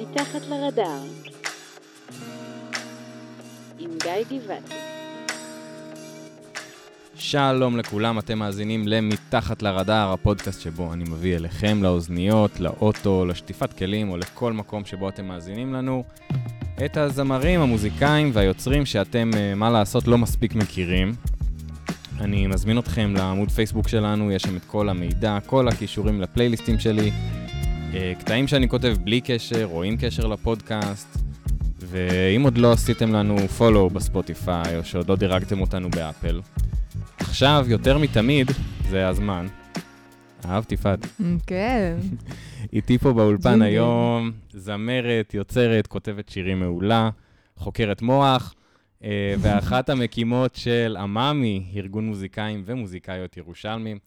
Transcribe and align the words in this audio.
מתחת 0.00 0.46
לרדאר. 0.48 1.02
עם 3.78 3.90
גיא 4.02 4.38
גבעתי 4.38 4.74
שלום 7.14 7.76
לכולם, 7.76 8.18
אתם 8.18 8.38
מאזינים 8.38 8.88
ל"מתחת 8.88 9.62
לרדאר", 9.62 10.12
הפודקאסט 10.12 10.60
שבו 10.60 10.92
אני 10.92 11.04
מביא 11.10 11.36
אליכם 11.36 11.82
לאוזניות, 11.82 12.60
לאוטו, 12.60 13.26
לשטיפת 13.26 13.72
כלים 13.72 14.10
או 14.10 14.16
לכל 14.16 14.52
מקום 14.52 14.84
שבו 14.84 15.08
אתם 15.08 15.24
מאזינים 15.24 15.74
לנו 15.74 16.04
את 16.84 16.96
הזמרים, 16.96 17.60
המוזיקאים 17.60 18.30
והיוצרים 18.32 18.86
שאתם, 18.86 19.30
אה, 19.36 19.54
מה 19.54 19.70
לעשות, 19.70 20.08
לא 20.08 20.18
מספיק 20.18 20.54
מכירים. 20.54 21.14
אני 22.20 22.46
מזמין 22.46 22.78
אתכם 22.78 23.14
לעמוד 23.16 23.50
פייסבוק 23.50 23.88
שלנו, 23.88 24.32
יש 24.32 24.42
שם 24.42 24.56
את 24.56 24.64
כל 24.66 24.88
המידע, 24.88 25.38
כל 25.46 25.68
הכישורים 25.68 26.20
לפלייליסטים 26.20 26.78
שלי, 26.78 27.10
קטעים 28.18 28.48
שאני 28.48 28.68
כותב 28.68 28.96
בלי 29.04 29.20
קשר 29.20 29.68
או 29.72 29.82
עם 29.82 29.96
קשר 30.00 30.26
לפודקאסט, 30.26 31.18
ואם 31.78 32.42
עוד 32.42 32.58
לא 32.58 32.72
עשיתם 32.72 33.12
לנו 33.12 33.36
follow 33.58 33.92
בספוטיפיי 33.92 34.76
או 34.76 34.84
שעוד 34.84 35.08
לא 35.08 35.16
דירגתם 35.16 35.60
אותנו 35.60 35.90
באפל, 35.90 36.40
עכשיו, 37.18 37.64
יותר 37.68 37.98
מתמיד, 37.98 38.50
זה 38.88 39.08
הזמן. 39.08 39.46
אהבתי 40.44 40.76
פאד. 40.76 41.06
כן. 41.46 41.96
איתי 42.72 42.98
פה 42.98 43.12
באולפן. 43.12 43.62
היום 43.62 44.32
זמרת, 44.52 45.34
יוצרת, 45.34 45.86
כותבת 45.86 46.28
שירים 46.28 46.60
מעולה, 46.60 47.10
חוקרת 47.56 48.02
מוח, 48.02 48.54
אה, 49.04 49.34
ואחת 49.38 49.88
המקימות 49.88 50.54
של 50.54 50.96
עממי, 51.00 51.64
ארגון 51.76 52.06
מוזיקאים 52.06 52.62
ומוזיקאיות 52.66 53.36
ירושלמים, 53.36 53.98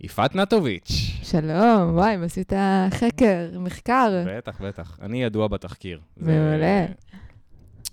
יפעת 0.00 0.34
נטוביץ'. 0.34 0.90
שלום, 1.22 1.94
וואי, 1.94 2.16
עשית 2.24 2.52
חקר, 2.90 3.58
מחקר. 3.58 4.24
בטח, 4.26 4.60
בטח. 4.60 4.98
אני 5.02 5.22
ידוע 5.22 5.48
בתחקיר. 5.48 6.00
מעולה. 6.16 6.86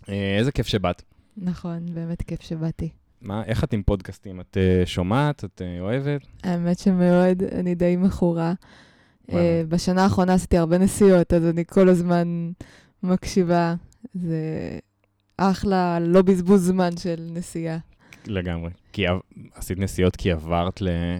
אה, 0.09 0.37
איזה 0.37 0.51
כיף 0.51 0.67
שבאת. 0.67 1.01
נכון, 1.37 1.85
באמת 1.93 2.21
כיף 2.21 2.41
שבאתי. 2.41 2.89
מה, 3.21 3.43
איך 3.45 3.63
את 3.63 3.73
עם 3.73 3.83
פודקאסטים? 3.83 4.41
את 4.41 4.57
אה, 4.57 4.85
שומעת? 4.85 5.43
את 5.43 5.61
אה, 5.65 5.79
אוהבת? 5.79 6.21
האמת 6.43 6.79
שמאוד, 6.79 7.43
אני 7.43 7.75
די 7.75 7.95
מכורה. 7.95 8.53
בשנה 9.69 10.03
האחרונה 10.03 10.33
עשיתי 10.33 10.57
הרבה 10.57 10.77
נסיעות, 10.77 11.33
אז 11.33 11.45
אני 11.45 11.65
כל 11.65 11.89
הזמן 11.89 12.51
מקשיבה. 13.03 13.75
זה 14.13 14.39
אחלה, 15.37 15.99
לא 15.99 16.21
בזבוז 16.21 16.67
זמן 16.67 16.97
של 16.97 17.29
נסיעה. 17.33 17.77
לגמרי. 18.25 18.71
כי 18.93 19.05
עשית 19.55 19.79
נסיעות 19.79 20.15
כי 20.15 20.31
עברת 20.31 20.81
אה, 20.81 21.17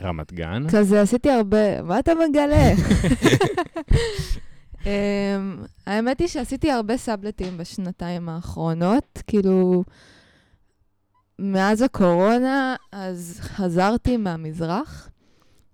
לרמת 0.00 0.32
גן? 0.32 0.62
כזה 0.70 1.02
עשיתי 1.02 1.30
הרבה, 1.30 1.82
מה 1.82 1.98
אתה 1.98 2.12
מגלה? 2.14 2.72
אמ, 4.86 5.56
האמת 5.86 6.20
היא 6.20 6.28
שעשיתי 6.28 6.70
הרבה 6.70 6.96
סאבלטים 6.96 7.58
בשנתיים 7.58 8.28
האחרונות, 8.28 9.22
כאילו, 9.26 9.84
מאז 11.38 11.82
הקורונה, 11.82 12.76
אז 12.92 13.38
חזרתי 13.42 14.16
מהמזרח, 14.16 15.10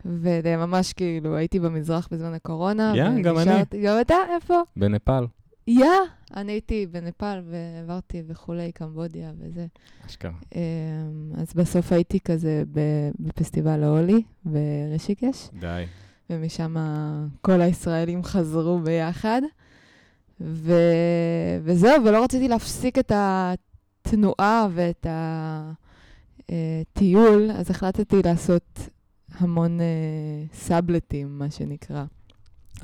וממש 0.05 0.93
כאילו 0.93 1.37
הייתי 1.37 1.61
במזרח 1.61 2.09
בזמן 2.13 2.35
הקורונה. 2.35 2.93
יא, 2.97 3.23
גם 3.23 3.39
אני. 3.39 3.51
גם 3.85 4.01
אתה? 4.01 4.15
איפה? 4.35 4.63
בנפאל. 4.77 5.25
יא! 5.67 5.87
אני 6.37 6.53
הייתי 6.53 6.87
בנפאל 6.87 7.43
ועברתי 7.51 8.23
וכולי, 8.27 8.73
קמבודיה 8.73 9.33
וזה. 9.39 9.67
אשכרה. 10.07 10.33
אמ, 10.55 10.61
אז 11.37 11.55
בסוף 11.55 11.93
הייתי 11.93 12.21
כזה 12.21 12.63
בפסטיבל 13.19 13.83
ההולי 13.83 14.23
ברישיקש. 14.45 15.49
די. 15.61 15.85
ומשם 16.31 16.77
כל 17.41 17.61
הישראלים 17.61 18.25
חזרו 18.25 18.79
ביחד. 18.79 19.43
ו... 20.41 20.75
וזהו, 21.65 22.05
ולא 22.05 22.25
רציתי 22.25 22.49
להפסיק 22.49 22.99
את 22.99 23.13
התנועה 23.15 24.69
ואת 24.75 25.07
הטיול, 26.49 27.51
אז 27.51 27.71
החלטתי 27.71 28.17
לעשות 28.25 28.89
המון 29.39 29.81
אה, 29.81 29.87
סאבלטים, 30.55 31.39
מה 31.39 31.51
שנקרא. 31.51 32.05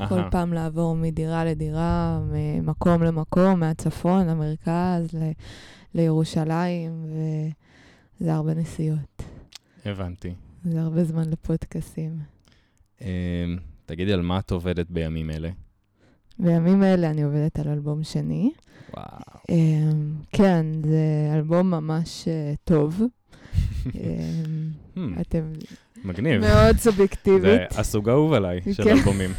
כל 0.09 0.19
אהה. 0.19 0.31
פעם 0.31 0.53
לעבור 0.53 0.97
מדירה 0.97 1.44
לדירה, 1.44 2.20
ממקום 2.32 3.03
למקום, 3.03 3.60
מהצפון 3.60 4.26
למרכז, 4.26 5.14
ל... 5.14 5.31
לירושלים, 5.94 7.06
וזה 8.20 8.34
הרבה 8.34 8.54
נסיעות. 8.54 9.22
הבנתי. 9.84 10.32
זה 10.64 10.81
הרבה 10.81 11.04
זמן 11.04 11.31
לפודקאסים. 11.31 12.19
אמ, 13.00 13.06
תגידי, 13.86 14.12
על 14.12 14.22
מה 14.22 14.38
את 14.38 14.50
עובדת 14.50 14.86
בימים 14.91 15.31
אלה? 15.31 15.50
בימים 16.38 16.82
אלה 16.82 17.10
אני 17.10 17.22
עובדת 17.22 17.59
על 17.59 17.69
אלבום 17.69 18.04
שני. 18.04 18.50
וואו. 18.97 19.06
אמ, 19.50 20.12
כן, 20.32 20.66
זה 20.84 21.32
אלבום 21.34 21.70
ממש 21.70 22.28
אה, 22.28 22.54
טוב. 22.65 23.03
אמ, 23.86 24.70
Hmm, 24.97 25.20
אתם 25.20 25.53
מגניב. 26.04 26.41
מאוד 26.41 26.76
זה 26.76 26.82
סובייקטיבית. 26.82 27.60
הסוג 27.76 28.09
האהוב 28.09 28.32
עליי 28.32 28.60
של 28.72 28.84
כן. 28.84 28.91
אלבומים. 28.91 29.30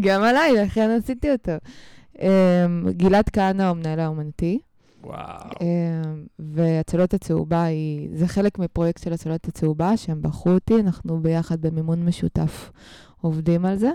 גם 0.00 0.22
עליי, 0.22 0.52
לכן 0.52 0.90
עשיתי 0.90 1.32
אותו. 1.32 1.52
אמ, 2.20 2.90
גלעד 2.90 3.28
כהנא 3.28 3.62
הוא 3.62 3.70
המנהל 3.70 4.00
האומנותי, 4.00 4.58
וואו. 5.04 5.50
אמ, 5.60 6.24
והצולות 6.38 7.14
הצהובה 7.14 7.62
היא, 7.62 8.08
זה 8.12 8.28
חלק 8.28 8.58
מפרויקט 8.58 9.02
של 9.02 9.12
הצולות 9.12 9.48
הצהובה, 9.48 9.96
שהם 9.96 10.22
בחרו 10.22 10.52
אותי, 10.52 10.80
אנחנו 10.80 11.20
ביחד 11.20 11.60
במימון 11.60 12.04
משותף 12.04 12.70
עובדים 13.20 13.64
על 13.64 13.76
זה. 13.76 13.90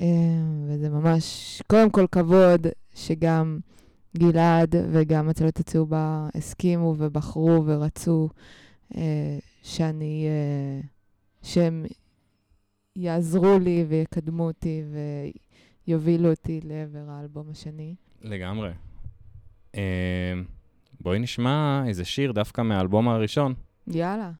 אמ, 0.00 0.64
וזה 0.68 0.90
ממש, 0.90 1.62
קודם 1.66 1.90
כל 1.90 2.06
כבוד 2.12 2.66
שגם 2.94 3.58
גלעד 4.18 4.74
וגם 4.92 5.28
הצולות 5.28 5.60
הצהובה 5.60 6.28
הסכימו 6.34 6.94
ובחרו 6.98 7.62
ורצו 7.66 8.28
אה, 8.96 9.38
שאני, 9.62 10.26
אה, 10.26 10.80
שהם 11.42 11.84
יעזרו 12.96 13.58
לי 13.58 13.84
ויקדמו 13.88 14.46
אותי 14.46 14.82
ויובילו 15.86 16.30
אותי 16.30 16.60
לעבר 16.64 17.10
האלבום 17.10 17.50
השני. 17.50 17.94
לגמרי. 18.22 18.70
אמ, 19.74 19.80
בואי 21.00 21.18
נשמע 21.18 21.82
איזה 21.86 22.04
שיר 22.04 22.32
דווקא 22.32 22.60
מהאלבום 22.60 23.08
הראשון. 23.08 23.54
יאללה. 23.86 24.30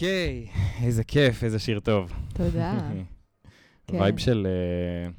אוקיי, 0.00 0.46
איזה 0.82 1.04
כיף, 1.04 1.44
איזה 1.44 1.58
שיר 1.58 1.80
טוב. 1.80 2.12
תודה. 2.34 2.78
כן. 3.86 3.96
vibe 4.00 4.18
של, 4.18 4.46
אה, 4.46 5.10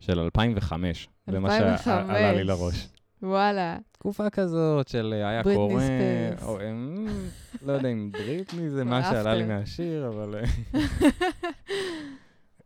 של 0.00 0.20
2005. 0.20 1.08
זה 1.26 1.40
מה 1.40 1.56
2005. 1.56 1.84
שעלה 1.84 2.32
לי 2.32 2.44
לראש. 2.44 2.88
וואלה. 3.22 3.78
תקופה 3.92 4.30
כזאת 4.30 4.88
של 4.88 5.14
אה, 5.16 5.28
היה 5.28 5.42
בריטני 5.42 5.56
core. 5.56 5.82
או, 6.42 6.60
אמ, 6.60 7.06
לא 7.62 7.72
יודע 7.72 7.88
אם 7.88 8.10
בריטני 8.12 8.70
זה 8.70 8.84
מה 8.84 9.02
שעלה 9.02 9.34
לי. 9.34 9.44
מהשיר, 9.44 10.08
אבל... 10.08 10.34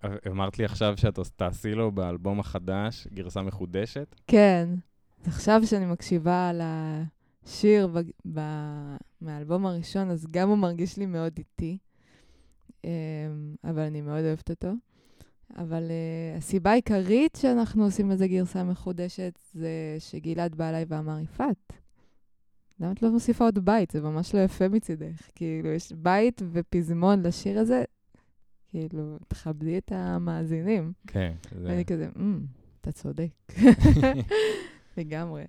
אה, 0.04 0.10
אמרת 0.30 0.58
לי 0.58 0.64
עכשיו 0.64 0.94
שאת 0.96 1.18
תעשי 1.36 1.74
לו 1.74 1.92
באלבום 1.92 2.40
החדש 2.40 3.06
גרסה 3.14 3.42
מחודשת. 3.42 4.14
כן. 4.26 4.68
עכשיו 5.26 5.60
שאני 5.64 5.86
מקשיבה 5.86 6.48
על 6.48 6.60
השיר 7.44 7.88
מהאלבום 9.22 9.66
הראשון, 9.66 10.10
אז 10.10 10.26
גם 10.30 10.48
הוא 10.48 10.58
מרגיש 10.58 10.96
לי 10.96 11.06
מאוד 11.06 11.32
איטי, 11.38 11.78
אמ, 12.84 12.90
אבל 13.64 13.78
אני 13.82 14.00
מאוד 14.00 14.24
אוהבת 14.24 14.50
אותו. 14.50 14.72
אבל 15.56 15.82
uh, 15.88 16.38
הסיבה 16.38 16.70
העיקרית 16.70 17.38
שאנחנו 17.40 17.84
עושים 17.84 18.10
לזה 18.10 18.26
גרסה 18.28 18.64
מחודשת 18.64 19.38
זה 19.52 19.70
שגלעד 19.98 20.54
בא 20.54 20.68
אליי 20.68 20.84
ואמר, 20.88 21.18
יפעת, 21.18 21.72
למה 22.80 22.92
את 22.92 23.02
לא 23.02 23.10
מוסיפה 23.10 23.44
עוד 23.44 23.58
בית? 23.64 23.90
זה 23.90 24.00
ממש 24.00 24.34
לא 24.34 24.40
יפה 24.40 24.68
מצידך. 24.68 25.30
כאילו, 25.34 25.68
יש 25.68 25.92
בית 25.92 26.42
ופזמון 26.52 27.22
לשיר 27.22 27.58
הזה, 27.58 27.84
כאילו, 28.68 29.18
תכבדי 29.28 29.78
את 29.78 29.92
המאזינים. 29.92 30.92
כן. 31.06 31.32
זה- 31.50 31.64
ואני 31.68 31.84
כזה, 31.84 32.08
"אמ, 32.16 32.40
אתה 32.80 32.92
צודק. 32.92 33.30
לגמרי. 34.96 35.44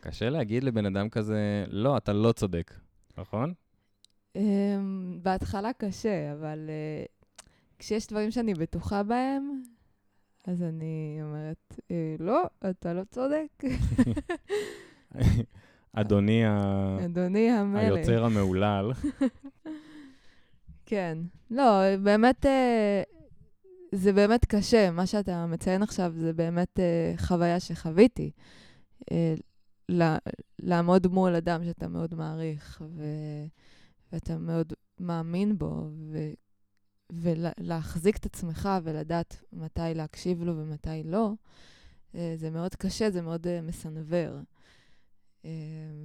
קשה 0.00 0.30
להגיד 0.30 0.64
לבן 0.64 0.86
אדם 0.86 1.08
כזה, 1.08 1.64
לא, 1.68 1.96
אתה 1.96 2.12
לא 2.12 2.32
צודק, 2.32 2.74
נכון? 3.18 3.52
Um, 4.38 4.40
בהתחלה 5.22 5.72
קשה, 5.72 6.32
אבל 6.32 6.70
uh, 7.38 7.42
כשיש 7.78 8.06
דברים 8.06 8.30
שאני 8.30 8.54
בטוחה 8.54 9.02
בהם, 9.02 9.62
אז 10.46 10.62
אני 10.62 11.18
אומרת, 11.22 11.78
אה, 11.90 12.14
לא, 12.18 12.42
אתה 12.70 12.92
לא 12.92 13.02
צודק. 13.04 13.48
אדוני 15.92 16.44
ה- 16.44 16.98
אדוני 17.04 17.50
המלך. 17.50 17.82
היוצר 17.96 18.24
המהולל. 18.24 18.90
כן. 20.86 21.18
לא, 21.50 21.62
באמת, 22.02 22.46
אה, 22.46 23.02
זה 23.92 24.12
באמת 24.12 24.44
קשה. 24.44 24.90
מה 24.90 25.06
שאתה 25.06 25.46
מציין 25.46 25.82
עכשיו 25.82 26.12
זה 26.16 26.32
באמת 26.32 26.80
אה, 26.80 27.14
חוויה 27.18 27.60
שחוויתי. 27.60 28.30
אה, 30.00 30.16
לעמוד 30.58 31.06
מול 31.06 31.34
אדם 31.34 31.64
שאתה 31.64 31.88
מאוד 31.88 32.14
מעריך, 32.14 32.82
ו- 32.96 33.46
ואתה 34.12 34.38
מאוד 34.38 34.72
מאמין 35.00 35.58
בו, 35.58 35.90
ו- 36.12 36.32
ולהחזיק 37.12 38.16
את 38.16 38.26
עצמך 38.26 38.68
ולדעת 38.82 39.42
מתי 39.52 39.80
להקשיב 39.94 40.42
לו 40.42 40.56
ומתי 40.56 41.02
לא, 41.04 41.32
אה, 42.14 42.34
זה 42.36 42.50
מאוד 42.50 42.74
קשה, 42.74 43.10
זה 43.10 43.22
מאוד 43.22 43.46
אה, 43.46 43.60
מסנוור. 43.62 44.38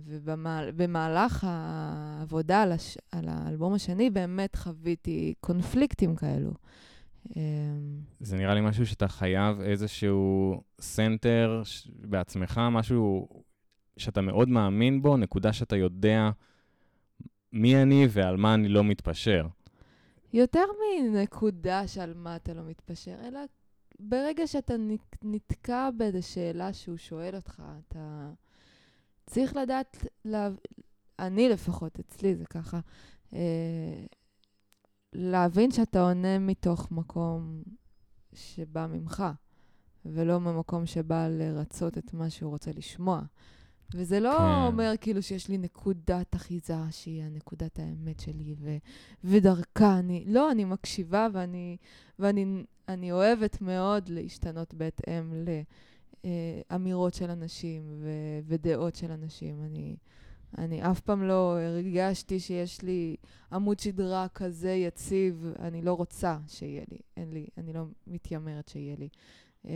ובמהלך 0.05 1.43
העבודה 1.47 2.61
על, 2.61 2.71
הש... 2.71 2.97
על 3.11 3.25
האלבום 3.27 3.73
השני, 3.73 4.09
באמת 4.09 4.55
חוויתי 4.55 5.33
קונפליקטים 5.39 6.15
כאלו. 6.15 6.51
אה, 7.37 7.41
זה 8.19 8.37
נראה 8.37 8.53
לי 8.53 8.61
משהו 8.61 8.87
שאתה 8.87 9.07
חייב 9.07 9.61
איזשהו 9.61 10.61
center 10.81 11.61
ש- 11.65 11.87
בעצמך, 11.99 12.61
משהו 12.71 13.27
שאתה 13.97 14.21
מאוד 14.21 14.49
מאמין 14.49 15.01
בו, 15.01 15.17
נקודה 15.17 15.53
שאתה 15.53 15.75
יודע 15.75 16.29
מי 17.53 17.81
אני 17.81 18.07
ועל 18.09 18.37
מה 18.37 18.53
אני 18.53 18.67
לא 18.67 18.83
מתפשר. 18.83 19.47
יותר 20.33 20.63
מנקודה 21.01 21.87
שעל 21.87 22.13
מה 22.13 22.35
אתה 22.35 22.53
לא 22.53 22.63
מתפשר, 22.63 23.15
אלא 23.27 23.39
ברגע 23.99 24.47
שאתה 24.47 24.73
נתקע 25.23 25.89
באיזו 25.97 26.27
שאלה 26.27 26.73
שהוא 26.73 26.97
שואל 26.97 27.35
אותך, 27.35 27.63
אתה 27.87 28.31
צריך 29.25 29.55
לדעת, 29.55 30.05
לה... 30.25 30.49
אני 31.19 31.49
לפחות, 31.49 31.99
אצלי 31.99 32.35
זה 32.35 32.45
ככה, 32.45 32.79
אה, 33.33 34.05
להבין 35.13 35.71
שאתה 35.71 36.01
עונה 36.01 36.39
מתוך 36.39 36.91
מקום 36.91 37.63
שבא 38.33 38.87
ממך, 38.87 39.23
ולא 40.05 40.39
ממקום 40.39 40.85
שבא 40.85 41.27
לרצות 41.27 41.97
את 41.97 42.13
מה 42.13 42.29
שהוא 42.29 42.49
רוצה 42.49 42.71
לשמוע. 42.71 43.21
וזה 43.93 44.19
לא 44.19 44.37
כן. 44.37 44.43
אומר 44.43 44.93
כאילו 45.01 45.21
שיש 45.23 45.49
לי 45.49 45.57
נקודת 45.57 46.35
אחיזה 46.35 46.75
שהיא 46.91 47.23
הנקודת 47.23 47.79
האמת 47.79 48.19
שלי, 48.19 48.55
ו, 48.59 48.77
ודרכה 49.23 49.99
אני... 49.99 50.23
לא, 50.27 50.51
אני 50.51 50.65
מקשיבה 50.65 51.27
ואני, 51.33 51.77
ואני 52.19 52.63
אני 52.87 53.11
אוהבת 53.11 53.61
מאוד 53.61 54.09
להשתנות 54.09 54.73
בהתאם 54.73 55.33
לאמירות 56.71 57.13
של 57.13 57.29
אנשים 57.29 57.83
ו, 57.99 58.09
ודעות 58.47 58.95
של 58.95 59.11
אנשים. 59.11 59.63
אני, 59.63 59.97
אני 60.57 60.91
אף 60.91 60.99
פעם 60.99 61.23
לא 61.23 61.59
הרגשתי 61.59 62.39
שיש 62.39 62.81
לי 62.81 63.15
עמוד 63.51 63.79
שדרה 63.79 64.27
כזה 64.27 64.71
יציב, 64.71 65.45
אני 65.59 65.81
לא 65.81 65.93
רוצה 65.93 66.37
שיהיה 66.47 66.83
לי, 66.91 66.97
אין 67.17 67.31
לי, 67.31 67.47
אני 67.57 67.73
לא 67.73 67.85
מתיימרת 68.07 68.67
שיהיה 68.67 68.95
לי. 68.95 69.09
אמ. 69.65 69.71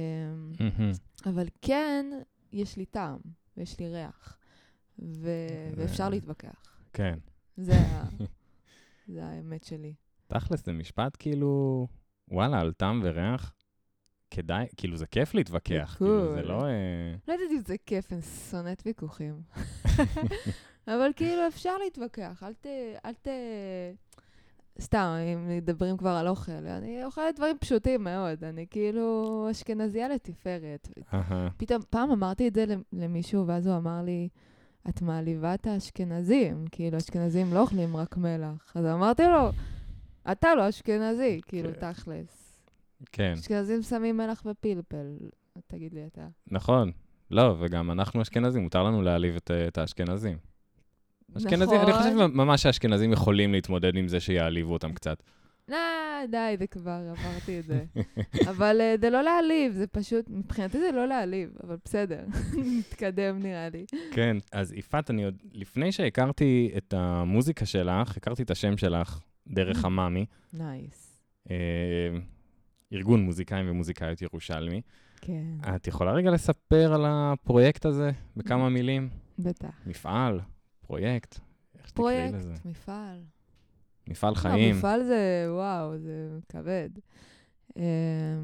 אבל 1.25 1.47
כן, 1.61 2.05
יש 2.51 2.77
לי 2.77 2.85
טעם, 2.85 3.19
ויש 3.61 3.79
לי 3.79 3.89
ריח, 3.89 4.37
ו- 4.99 5.69
ואפשר 5.75 6.09
להתווכח. 6.09 6.81
כן. 6.93 7.19
זה, 7.57 7.73
ה- 7.77 8.07
זה 9.13 9.25
האמת 9.25 9.63
שלי. 9.63 9.93
תכלס, 10.27 10.65
זה 10.65 10.73
משפט 10.73 11.15
כאילו, 11.19 11.87
וואלה, 12.27 12.59
על 12.59 12.73
טעם 12.73 13.01
וריח. 13.03 13.53
כדאי, 14.31 14.65
כאילו, 14.77 14.97
זה 14.97 15.07
כיף 15.07 15.33
להתווכח. 15.33 15.95
כאילו, 15.97 16.33
זה. 16.35 16.41
לא... 16.41 16.65
אה, 16.65 17.15
לא 17.27 17.33
יודעת 17.33 17.51
אם 17.51 17.59
זה 17.65 17.75
כיף, 17.85 18.13
אני 18.13 18.21
שונאת 18.21 18.83
ויכוחים. 18.85 19.41
אבל 20.87 21.11
כאילו, 21.15 21.47
אפשר 21.47 21.77
להתווכח, 21.77 22.43
אל 22.43 22.53
ת... 22.53 22.65
אל 23.05 23.13
ת... 23.13 23.27
סתם, 24.79 25.15
אם 25.33 25.57
מדברים 25.57 25.97
כבר 25.97 26.09
על 26.09 26.27
אוכל, 26.27 26.51
אני 26.51 27.05
אוכלת 27.05 27.35
דברים 27.35 27.57
פשוטים 27.59 28.03
מאוד, 28.03 28.43
אני 28.43 28.65
כאילו 28.69 29.47
אשכנזייה 29.51 30.09
לתפארת. 30.09 30.87
פתאום, 31.57 31.81
פעם 31.89 32.11
אמרתי 32.11 32.47
את 32.47 32.53
זה 32.55 32.65
למ- 32.65 32.81
למישהו, 32.93 33.47
ואז 33.47 33.67
הוא 33.67 33.77
אמר 33.77 34.01
לי, 34.01 34.29
את 34.89 35.01
מעליבה 35.01 35.53
את 35.53 35.67
האשכנזים, 35.67 36.65
כאילו, 36.71 36.97
אשכנזים 36.97 37.53
לא 37.53 37.59
אוכלים 37.61 37.95
רק 37.97 38.17
מלח. 38.17 38.71
אז 38.75 38.85
אמרתי 38.85 39.23
לו, 39.23 39.49
אתה 40.31 40.55
לא 40.55 40.69
אשכנזי, 40.69 41.41
כאילו, 41.47 41.69
כן. 41.79 41.93
תכלס. 41.93 42.59
כן, 43.11 43.33
אשכנזים 43.39 43.81
שמים 43.81 44.17
מלח 44.17 44.43
ופלפל, 44.45 45.17
תגיד 45.67 45.93
לי 45.93 46.05
אתה. 46.07 46.27
נכון. 46.47 46.91
לא, 47.31 47.55
וגם 47.59 47.91
אנחנו 47.91 48.21
אשכנזים, 48.21 48.63
מותר 48.63 48.83
לנו 48.83 49.01
להעליב 49.01 49.35
את, 49.35 49.51
את 49.67 49.77
האשכנזים. 49.77 50.37
אשכנזים, 51.37 51.81
אני 51.81 51.93
חושב 51.93 52.09
נכון. 52.09 52.31
ממש 52.33 52.63
שהאשכנזים 52.63 53.13
יכולים 53.13 53.53
להתמודד 53.53 53.95
עם 53.95 54.07
זה 54.07 54.19
שיעליבו 54.19 54.73
אותם 54.73 54.93
קצת. 54.93 55.23
לא, 55.67 55.77
די, 56.31 56.55
זה 56.59 56.67
כבר, 56.67 57.01
עברתי 57.09 57.59
את 57.59 57.65
זה. 57.65 57.83
אבל 58.51 58.81
אה, 58.81 58.95
זה 59.01 59.09
לא 59.09 59.21
להעליב, 59.21 59.73
זה 59.73 59.87
פשוט, 59.87 60.29
מבחינתי 60.29 60.79
זה 60.79 60.91
לא 60.91 61.07
להעליב, 61.07 61.49
אבל 61.63 61.77
בסדר, 61.85 62.23
נתקדם 62.79 63.39
נראה 63.39 63.69
לי. 63.69 63.85
כן, 64.11 64.37
אז 64.51 64.73
יפעת, 64.73 65.09
אני 65.09 65.25
עוד, 65.25 65.35
לפני 65.53 65.91
שהכרתי 65.91 66.71
את 66.77 66.93
המוזיקה 66.93 67.65
שלך, 67.65 68.17
הכרתי 68.17 68.43
את 68.43 68.51
השם 68.51 68.77
שלך 68.77 69.19
דרך 69.47 69.85
המאמי, 69.85 70.25
nice. 70.53 71.21
אה, 71.51 71.55
ארגון 72.93 73.21
מוזיקאים 73.21 73.65
ומוזיקאיות 73.69 74.21
ירושלמי. 74.21 74.81
כן, 75.21 75.75
את 75.75 75.87
יכולה 75.87 76.11
רגע 76.11 76.31
לספר 76.31 76.93
על 76.93 77.05
הפרויקט 77.07 77.85
הזה 77.85 78.11
בכמה 78.37 78.69
מילים? 78.69 79.09
בטח. 79.39 79.69
מפעל, 79.85 80.39
פרויקט, 80.91 81.39
איך 81.79 81.87
שתקראי 81.87 82.31
לזה? 82.33 82.43
פרויקט, 82.43 82.65
מפעל. 82.65 83.23
מפעל 84.07 84.29
לא, 84.29 84.35
חיים. 84.35 84.75
מפעל 84.75 85.03
זה, 85.03 85.47
וואו, 85.49 85.97
זה 85.97 86.39
כבד. 86.49 86.89
אמ, 87.77 87.81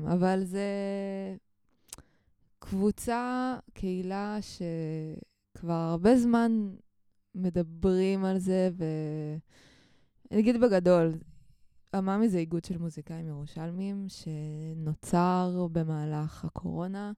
אבל 0.07 0.43
זה 0.43 0.65
קבוצה, 2.59 3.55
קהילה 3.73 4.37
שכבר 4.41 5.73
הרבה 5.73 6.17
זמן 6.17 6.51
מדברים 7.35 8.25
על 8.25 8.37
זה, 8.37 8.69
ואני 8.77 10.41
אגיד 10.41 10.61
בגדול, 10.61 11.13
עממי 11.97 12.29
זה 12.29 12.37
איגוד 12.37 12.65
של 12.65 12.77
מוזיקאים 12.77 13.27
ירושלמים 13.27 14.05
שנוצר 14.07 15.67
במהלך 15.71 16.45
הקורונה, 16.45 17.11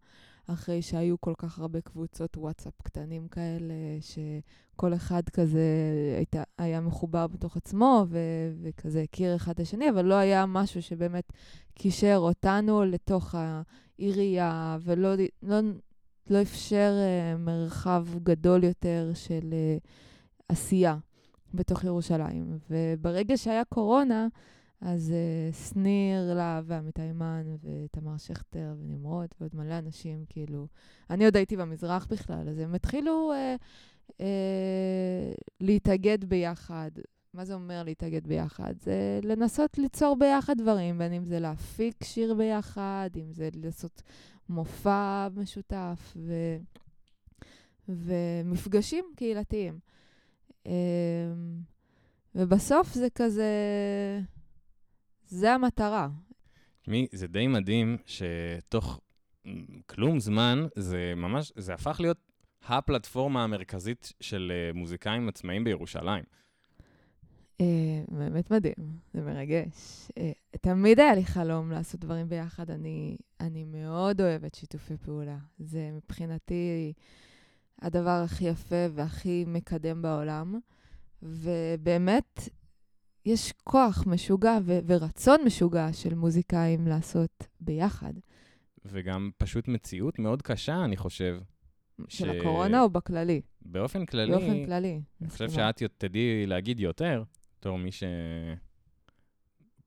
אחרי 0.48 0.82
שהיו 0.82 1.22
כל 1.22 1.34
כך 1.38 1.60
הרבה 1.60 1.82
קבוצות 1.82 2.38
וואטסאפ 2.38 2.82
קטנים 2.84 3.28
כאלה, 3.28 3.74
שכל 4.02 4.94
אחד 4.94 5.30
כזה 5.30 5.62
הייתה, 6.18 6.44
היה 6.58 6.82
מחובר 6.82 7.28
בתוך 7.28 7.58
עצמו 7.58 8.06
ו- 8.10 8.52
וכזה 8.62 9.02
הכיר 9.02 9.36
אחד 9.36 9.52
את 9.52 9.60
השני, 9.60 9.90
אבל 9.90 10.06
לא 10.06 10.16
היה 10.16 10.46
משהו 10.46 10.82
שבאמת 10.82 11.34
קישר 11.74 12.18
אותנו 12.18 12.84
לתוך 12.84 13.36
העירייה, 13.36 14.78
ולא 14.82 15.16
לא, 15.44 15.60
לא 16.30 16.42
אפשר 16.42 16.94
uh, 16.94 17.38
מרחב 17.38 18.08
גדול 18.24 18.64
יותר 18.64 19.12
של 19.14 19.54
uh, 19.54 19.88
עשייה. 20.50 20.98
בתוך 21.54 21.84
ירושלים. 21.84 22.58
וברגע 22.70 23.38
שהיה 23.38 23.64
קורונה, 23.64 24.28
אז 24.82 25.14
uh, 25.14 25.56
שניר 25.56 26.34
להב 26.34 26.64
ועמיתי 26.68 27.02
אימן 27.02 27.56
ותמר 27.62 28.18
שכטר 28.18 28.76
ונמרוד 28.80 29.28
ועוד 29.40 29.56
מלא 29.56 29.78
אנשים, 29.78 30.26
כאילו, 30.30 30.68
אני 31.10 31.26
עוד 31.26 31.36
הייתי 31.36 31.58
במזרח 31.58 32.08
בכלל, 32.10 32.50
אז 32.50 32.60
הם 32.60 32.76
התחילו 32.76 33.34
uh, 33.34 34.12
uh, 34.12 34.14
להתאגד 35.60 36.26
ביחד. 36.26 36.92
מה 37.34 37.46
זה 37.46 37.54
אומר 37.54 37.84
להתאגד 37.84 38.28
ביחד? 38.28 38.74
זה 38.80 39.20
לנסות 39.24 39.78
ליצור 39.78 40.16
ביחד 40.20 40.58
דברים, 40.58 40.98
בין 40.98 41.14
אם 41.14 41.26
זה 41.26 41.40
להפיק 41.40 42.04
שיר 42.04 42.34
ביחד, 42.34 43.10
אם 43.16 43.34
זה 43.34 43.50
לעשות 43.54 44.02
מופע 44.50 45.28
משותף 45.36 46.18
ו... 46.18 46.34
ומפגשים 47.90 49.06
קהילתיים. 49.16 49.80
אמ, 50.66 50.72
ובסוף 52.36 52.94
זה 52.94 53.08
כזה, 53.16 53.52
זה 55.30 55.54
המטרה. 55.54 56.10
תשמעי, 56.82 57.08
זה 57.12 57.28
די 57.28 57.48
מדהים 57.48 57.98
שתוך 58.06 59.00
כלום 59.86 60.20
זמן, 60.20 60.68
זה 60.76 61.14
ממש, 61.16 61.52
זה 61.56 61.74
הפך 61.74 61.98
להיות 62.00 62.18
הפלטפורמה 62.68 63.44
המרכזית 63.44 64.14
של 64.20 64.52
אה, 64.56 64.74
מוזיקאים 64.74 65.30
עצמאיים 65.30 65.64
בירושלים. 65.64 66.24
Uh, 67.62 67.62
באמת 68.08 68.52
מדהים, 68.52 68.98
זה 69.14 69.22
מרגש. 69.22 70.08
Uh, 70.10 70.58
תמיד 70.62 71.00
היה 71.00 71.16
לי 71.16 71.26
חלום 71.26 71.72
לעשות 71.72 72.00
דברים 72.00 72.30
ביחד. 72.30 72.70
אני, 72.70 73.18
אני 73.40 73.64
מאוד 73.64 74.22
אוהבת 74.22 74.56
שיתופי 74.56 74.98
פעולה. 74.98 75.38
זה 75.60 75.90
מבחינתי 75.94 76.94
הדבר 77.82 78.22
הכי 78.26 78.46
יפה 78.46 78.86
והכי 78.94 79.46
מקדם 79.48 80.02
בעולם. 80.02 80.60
ובאמת, 81.24 82.50
יש 83.26 83.54
כוח 83.64 84.04
משוגע 84.08 84.58
ו- 84.64 84.80
ורצון 84.86 85.40
משוגע 85.46 85.94
של 85.94 86.16
מוזיקאים 86.16 86.88
לעשות 86.88 87.48
ביחד. 87.60 88.14
וגם 88.86 89.30
פשוט 89.38 89.68
מציאות 89.68 90.20
מאוד 90.20 90.42
קשה, 90.42 90.86
אני 90.86 90.98
חושב. 90.98 91.40
של 92.08 92.34
ש- 92.34 92.36
הקורונה 92.40 92.82
או 92.82 92.90
בכללי? 92.90 93.42
באופן 93.62 94.06
כללי, 94.06 94.32
באופן 94.32 94.66
כללי. 94.66 95.02
אני 95.22 95.30
חושב. 95.30 95.50
שאת 95.50 95.84
תדעי 95.98 96.46
להגיד 96.46 96.80
יותר, 96.80 97.24
בתור 97.60 97.78
מי 97.78 97.92
ש... 97.92 98.04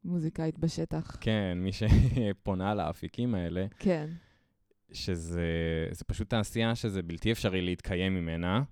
מוזיקאית 0.05 0.59
בשטח. 0.59 1.17
כן, 1.21 1.59
מי 1.61 1.71
שפונה 1.73 2.75
לאפיקים 2.75 3.35
האלה, 3.35 3.67
כן. 3.79 4.11
שזה 4.93 5.43
זה 5.91 6.05
פשוט 6.05 6.31
תעשייה 6.31 6.75
שזה 6.75 7.03
בלתי 7.03 7.33
אפשרי 7.33 7.63
להתקיים 7.63 8.15
ממנה. 8.15 8.63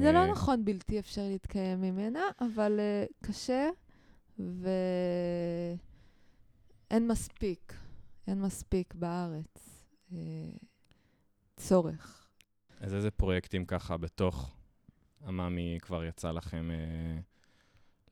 זה 0.00 0.12
לא 0.12 0.18
אה, 0.18 0.30
נכון 0.30 0.64
בלתי 0.64 0.98
אפשרי 0.98 1.28
להתקיים 1.28 1.80
ממנה, 1.80 2.20
אבל 2.40 2.80
uh, 2.80 3.26
קשה, 3.26 3.68
ואין 4.38 5.78
מספיק, 7.08 7.74
אין 8.26 8.42
מספיק 8.42 8.94
בארץ 8.94 9.86
uh, 10.10 10.14
צורך. 11.56 12.28
אז 12.80 12.94
איזה 12.94 13.10
פרויקטים 13.10 13.64
ככה 13.64 13.96
בתוך 13.96 14.56
עממי 15.26 15.78
כבר 15.82 16.04
יצא 16.04 16.30
לכם 16.30 16.70
אה, 16.70 17.20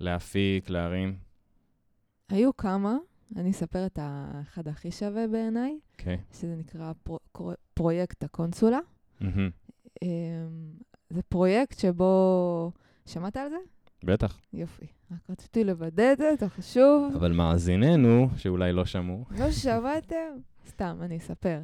להפיק, 0.00 0.70
להרים? 0.70 1.18
היו 2.28 2.56
כמה, 2.56 2.96
אני 3.36 3.50
אספר 3.50 3.86
את 3.86 3.98
האחד 4.02 4.68
הכי 4.68 4.90
שווה 4.90 5.28
בעיניי, 5.28 5.78
אוקיי. 5.92 6.18
שזה 6.32 6.56
נקרא 6.56 6.92
פרו, 7.02 7.18
פרויקט 7.74 8.24
הקונסולה. 8.24 8.78
Um, 9.20 10.04
זה 11.10 11.22
פרויקט 11.22 11.78
שבו... 11.78 12.72
שמעת 13.06 13.36
על 13.36 13.48
זה? 13.48 13.56
בטח. 14.04 14.38
יופי. 14.52 14.86
רק 15.12 15.30
רציתי 15.30 15.64
לוודא 15.64 16.12
את 16.12 16.18
זה, 16.18 16.34
זה 16.38 16.48
חשוב. 16.48 17.12
אבל 17.16 17.32
מאזיננו, 17.32 18.28
שאולי 18.36 18.72
לא 18.72 18.84
שמעו, 18.84 19.24
לא 19.38 19.50
שמעתם? 19.52 20.38
סתם, 20.68 20.98
אני 21.02 21.16
אספר. 21.16 21.62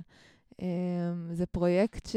Um, 0.52 0.56
זה 1.32 1.46
פרויקט 1.46 2.08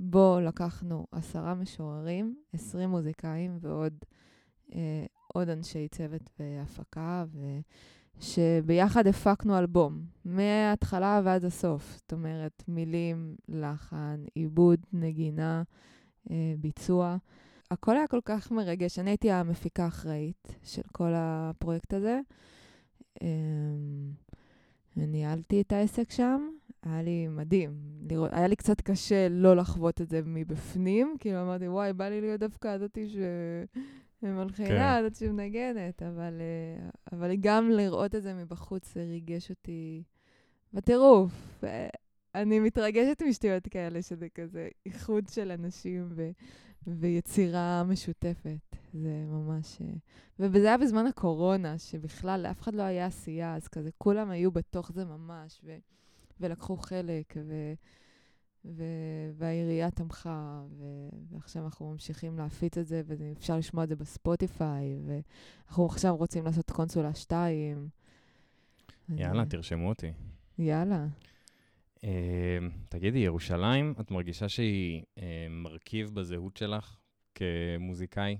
שבו 0.00 0.38
לקחנו 0.42 1.06
עשרה 1.12 1.54
משוררים, 1.54 2.36
עשרים 2.52 2.88
מוזיקאים 2.88 3.58
ועוד 3.60 3.94
uh, 4.70 4.74
עוד 5.34 5.48
אנשי 5.48 5.88
צוות 5.88 6.30
והפקה, 6.38 7.24
ושביחד 8.22 9.06
הפקנו 9.06 9.58
אלבום, 9.58 10.00
מההתחלה 10.24 11.20
ועד 11.24 11.44
הסוף. 11.44 11.96
זאת 11.96 12.12
אומרת, 12.12 12.62
מילים, 12.68 13.36
לחן, 13.48 14.24
עיבוד, 14.34 14.80
נגינה, 14.92 15.62
uh, 16.28 16.30
ביצוע. 16.58 17.16
הכל 17.70 17.96
היה 17.96 18.06
כל 18.06 18.20
כך 18.24 18.50
מרגש. 18.50 18.98
אני 18.98 19.10
הייתי 19.10 19.30
המפיקה 19.30 19.84
האחראית 19.84 20.48
של 20.62 20.82
כל 20.92 21.12
הפרויקט 21.14 21.94
הזה. 21.94 22.20
Um, 23.18 23.22
ניהלתי 24.96 25.60
את 25.60 25.72
העסק 25.72 26.10
שם, 26.10 26.50
היה 26.82 27.02
לי 27.02 27.28
מדהים. 27.28 27.70
לראות, 28.10 28.30
היה 28.32 28.48
לי 28.48 28.56
קצת 28.56 28.80
קשה 28.80 29.28
לא 29.28 29.56
לחוות 29.56 30.00
את 30.00 30.08
זה 30.08 30.20
מבפנים, 30.24 31.16
כאילו 31.18 31.42
אמרתי, 31.42 31.68
וואי, 31.68 31.92
בא 31.92 32.08
לי 32.08 32.20
להיות 32.20 32.40
דווקא 32.40 32.68
הזאתי 32.68 33.08
שמלחינה, 34.22 34.98
כן. 34.98 35.02
זאת 35.02 35.16
שמנגנת, 35.16 36.02
אבל, 36.02 36.40
אה, 36.40 36.88
אבל 37.12 37.36
גם 37.40 37.70
לראות 37.70 38.14
את 38.14 38.22
זה 38.22 38.34
מבחוץ, 38.34 38.94
זה 38.94 39.02
ריגש 39.02 39.50
אותי 39.50 40.02
בטירוף. 40.72 41.64
אני 42.34 42.60
מתרגשת 42.60 43.22
משטויות 43.28 43.68
כאלה, 43.68 44.02
שזה 44.02 44.28
כזה 44.28 44.68
איחוד 44.86 45.28
של 45.28 45.50
אנשים 45.50 46.08
ו, 46.10 46.30
ויצירה 46.86 47.84
משותפת. 47.84 48.76
זה 48.92 49.24
ממש... 49.28 49.78
אה, 49.82 49.94
וזה 50.38 50.66
היה 50.66 50.78
בזמן 50.78 51.06
הקורונה, 51.06 51.78
שבכלל 51.78 52.40
לאף 52.40 52.60
אחד 52.60 52.74
לא 52.74 52.82
היה 52.82 53.06
עשייה, 53.06 53.56
אז 53.56 53.68
כזה 53.68 53.90
כולם 53.98 54.30
היו 54.30 54.50
בתוך 54.50 54.92
זה 54.92 55.04
ממש, 55.04 55.60
ו, 55.64 55.76
ולקחו 56.40 56.76
חלק, 56.76 57.34
ו, 57.36 57.72
ו, 58.64 58.84
והעירייה 59.34 59.90
תמכה, 59.90 60.62
ו, 60.78 61.08
ועכשיו 61.32 61.64
אנחנו 61.64 61.90
ממשיכים 61.90 62.38
להפיץ 62.38 62.78
את 62.78 62.86
זה, 62.86 63.02
ואפשר 63.06 63.56
לשמוע 63.56 63.84
את 63.84 63.88
זה 63.88 63.96
בספוטיפיי, 63.96 64.98
ואנחנו 65.06 65.86
עכשיו 65.86 66.16
רוצים 66.16 66.44
לעשות 66.44 66.70
קונסולה 66.70 67.14
2. 67.14 67.88
אז, 69.08 69.20
יאללה, 69.20 69.40
אה, 69.40 69.46
תרשמו 69.46 69.88
אותי. 69.88 70.12
יאללה. 70.58 71.06
אה, 72.04 72.58
תגידי, 72.88 73.18
ירושלים, 73.18 73.94
את 74.00 74.10
מרגישה 74.10 74.48
שהיא 74.48 75.02
אה, 75.18 75.46
מרכיב 75.50 76.10
בזהות 76.14 76.56
שלך 76.56 76.96
כמוזיקאי? 77.34 78.38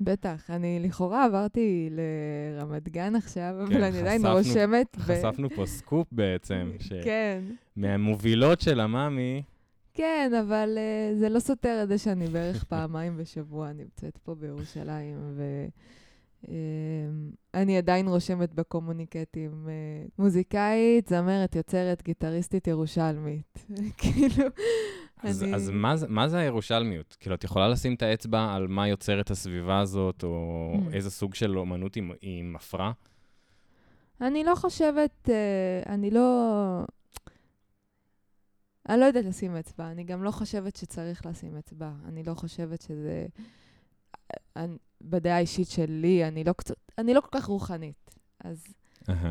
בטח, 0.00 0.50
אני 0.50 0.80
לכאורה 0.82 1.24
עברתי 1.24 1.90
לרמת 1.90 2.88
גן 2.88 3.16
עכשיו, 3.16 3.54
אבל 3.62 3.74
כן, 3.74 3.82
אני 3.82 3.98
עדיין 4.00 4.22
חשפנו- 4.22 4.32
רושמת. 4.36 4.96
ב- 4.96 5.00
חשפנו 5.00 5.50
פה 5.50 5.66
סקופ 5.66 6.08
בעצם, 6.12 6.70
כן. 7.04 7.42
שמהמובילות 7.76 8.60
של 8.60 8.80
עממי, 8.80 9.42
כן, 9.96 10.32
אבל 10.40 10.78
uh, 10.78 11.18
זה 11.18 11.28
לא 11.28 11.38
סותר 11.40 11.80
את 11.82 11.88
זה 11.88 11.98
שאני 11.98 12.26
בערך 12.26 12.64
פעמיים 12.70 13.16
בשבוע 13.16 13.72
נמצאת 13.72 14.18
פה 14.18 14.34
בירושלים, 14.34 15.18
ואני 17.54 17.78
עדיין 17.78 18.08
רושמת 18.08 18.54
בקומוניקטים 18.54 19.66
uh, 19.66 20.10
מוזיקאית, 20.18 21.08
זמרת, 21.08 21.56
יוצרת, 21.56 22.02
גיטריסטית 22.02 22.66
ירושלמית. 22.66 23.66
כאילו, 23.98 24.44
אז, 25.22 25.42
אני... 25.42 25.54
אז 25.54 25.70
מה, 25.70 25.94
מה 26.08 26.28
זה 26.28 26.38
הירושלמיות? 26.38 27.16
כאילו, 27.20 27.34
את 27.34 27.44
יכולה 27.44 27.68
לשים 27.68 27.94
את 27.94 28.02
האצבע 28.02 28.54
על 28.54 28.66
מה 28.66 28.88
יוצר 28.88 29.20
את 29.20 29.30
הסביבה 29.30 29.80
הזאת, 29.80 30.22
או 30.22 30.54
Mm. 30.74 30.94
איזה 30.94 31.10
סוג 31.10 31.34
של 31.34 31.58
אומנות 31.58 31.94
היא, 31.94 32.04
היא 32.20 32.44
מפרה? 32.44 32.92
אני 34.20 34.44
לא 34.44 34.54
חושבת, 34.54 35.28
uh, 35.28 35.88
אני 35.88 36.10
לא... 36.10 36.84
אני 38.88 39.00
לא 39.00 39.04
יודעת 39.04 39.24
לשים 39.24 39.56
אצבע, 39.56 39.90
אני 39.90 40.04
גם 40.04 40.24
לא 40.24 40.30
חושבת 40.30 40.76
שצריך 40.76 41.26
לשים 41.26 41.56
אצבע. 41.56 41.90
אני 42.08 42.22
לא 42.22 42.34
חושבת 42.34 42.82
שזה... 42.82 43.26
אני, 44.56 44.76
בדעה 45.00 45.36
האישית 45.36 45.68
שלי, 45.68 46.28
אני 46.28 46.44
לא, 46.44 46.52
קצת, 46.52 46.74
אני 46.98 47.14
לא 47.14 47.20
כל 47.20 47.38
כך 47.38 47.44
רוחנית. 47.44 48.16
אז. 48.44 48.64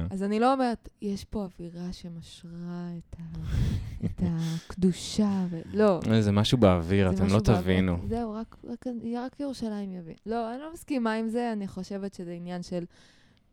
אז 0.09 0.23
אני 0.23 0.39
לא 0.39 0.53
אומרת, 0.53 0.89
יש 1.01 1.25
פה 1.25 1.43
אווירה 1.43 1.93
שמשרה 1.93 2.89
את, 2.97 3.15
ה, 3.19 3.39
את 4.05 4.21
הקדושה, 4.23 5.45
ו... 5.49 5.61
לא. 5.73 5.99
זה 6.21 6.31
משהו 6.31 6.57
באוויר, 6.57 7.09
אתם 7.09 7.27
לא. 7.27 7.39
תבינו. 7.39 7.97
זהו, 8.07 8.33
רק, 8.33 8.55
רק, 8.63 8.85
רק 9.17 9.39
ירושלים 9.39 9.93
יבין. 9.93 10.15
לא, 10.25 10.53
אני 10.53 10.61
לא 10.61 10.73
מסכימה 10.73 11.13
עם 11.13 11.29
זה, 11.29 11.51
אני 11.53 11.67
חושבת 11.67 12.13
שזה 12.13 12.31
עניין 12.31 12.63
של 12.63 12.85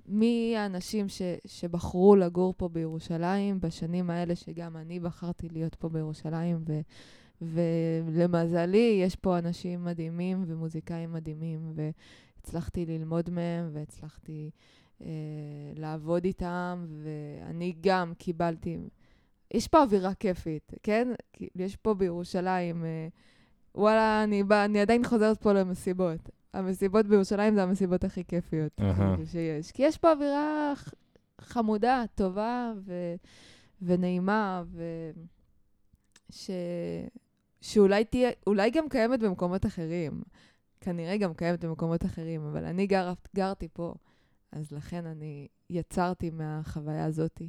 מי 0.07 0.55
האנשים 0.57 1.09
ש, 1.09 1.23
שבחרו 1.47 2.17
לגור 2.17 2.55
פה 2.57 2.69
בירושלים 2.69 3.61
בשנים 3.61 4.11
האלה, 4.11 4.37
שגם 4.37 4.77
אני 4.77 5.01
בחרתי 5.01 5.49
להיות 5.49 5.75
פה 5.75 5.89
בירושלים, 5.89 6.65
ו, 6.67 6.81
ולמזלי, 7.43 9.01
יש 9.05 9.17
פה 9.17 9.39
אנשים 9.39 9.85
מדהימים 9.85 10.45
ומוזיקאים 10.47 11.13
מדהימים, 11.13 11.73
והצלחתי 11.75 12.87
ללמוד 12.87 13.31
מהם, 13.31 13.71
והצלחתי 13.73 14.51
אה, 15.03 15.07
לעבוד 15.77 16.25
איתם, 16.25 16.87
ואני 17.03 17.75
גם 17.81 18.13
קיבלתי... 18.19 18.79
יש 19.55 19.69
פה 19.69 19.83
אווירה 19.83 20.15
כיפית, 20.15 20.73
כן? 20.83 21.09
יש 21.57 21.77
פה 21.77 21.95
בירושלים... 21.95 22.85
אה, 22.85 23.09
וואלה, 23.75 24.25
אני, 24.25 24.43
בא, 24.43 24.65
אני 24.65 24.81
עדיין 24.81 25.05
חוזרת 25.05 25.43
פה 25.43 25.53
למסיבות. 25.53 26.31
המסיבות 26.53 27.07
בירושלים 27.07 27.55
זה 27.55 27.63
המסיבות 27.63 28.05
הכי 28.05 28.25
כיפיות. 28.25 28.73
כאילו, 28.77 29.27
שיש. 29.27 29.73
כי 29.73 29.83
יש 29.83 29.99
פה 29.99 30.13
אווירה 30.13 30.73
חמודה, 31.41 32.05
טובה 32.15 32.73
ו... 32.85 33.15
ונעימה, 33.83 34.63
ו... 34.67 34.83
ש... 36.31 36.51
שאולי 37.61 38.05
תהיה, 38.05 38.31
אולי 38.47 38.71
גם 38.71 38.89
קיימת 38.89 39.21
במקומות 39.21 39.67
אחרים. 39.67 40.23
כנראה 40.81 41.17
גם 41.17 41.35
קיימת 41.35 41.65
במקומות 41.65 42.05
אחרים, 42.05 42.47
אבל 42.47 42.65
אני 42.65 42.87
גר, 42.87 43.13
גרתי 43.37 43.69
פה, 43.73 43.95
אז 44.53 44.73
לכן 44.73 45.07
אני 45.07 45.49
יצרתי 45.71 46.31
מהחוויה 46.31 47.05
הזאתי. 47.05 47.49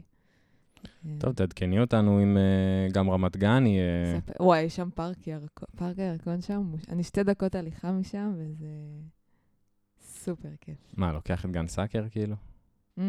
טוב, 1.17 1.33
תעדכני 1.33 1.79
אותנו 1.79 2.23
אם 2.23 2.37
אה, 2.37 2.87
גם 2.91 3.09
רמת 3.09 3.37
גן 3.37 3.63
ספר- 4.17 4.43
וואי, 4.43 4.61
יש 4.61 4.75
שם 4.75 4.89
פארק 4.95 5.27
ירקון, 5.27 5.67
פארק 5.75 5.99
הירקון 5.99 6.41
שם, 6.41 6.71
אני 6.89 7.03
שתי 7.03 7.23
דקות 7.23 7.55
הליכה 7.55 7.91
משם, 7.91 8.33
וזה 8.37 8.67
סופר 10.01 10.49
כיף. 10.61 10.77
מה, 10.97 11.13
לוקח 11.13 11.45
את 11.45 11.51
גן 11.51 11.67
סאקר 11.67 12.05
כאילו? 12.09 12.35
Mm, 12.97 13.01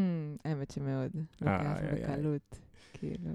האמת 0.45 0.71
שמאוד. 0.71 1.11
לוקח. 1.41 1.63
בקלות, 1.95 2.59
כאילו. 2.93 3.31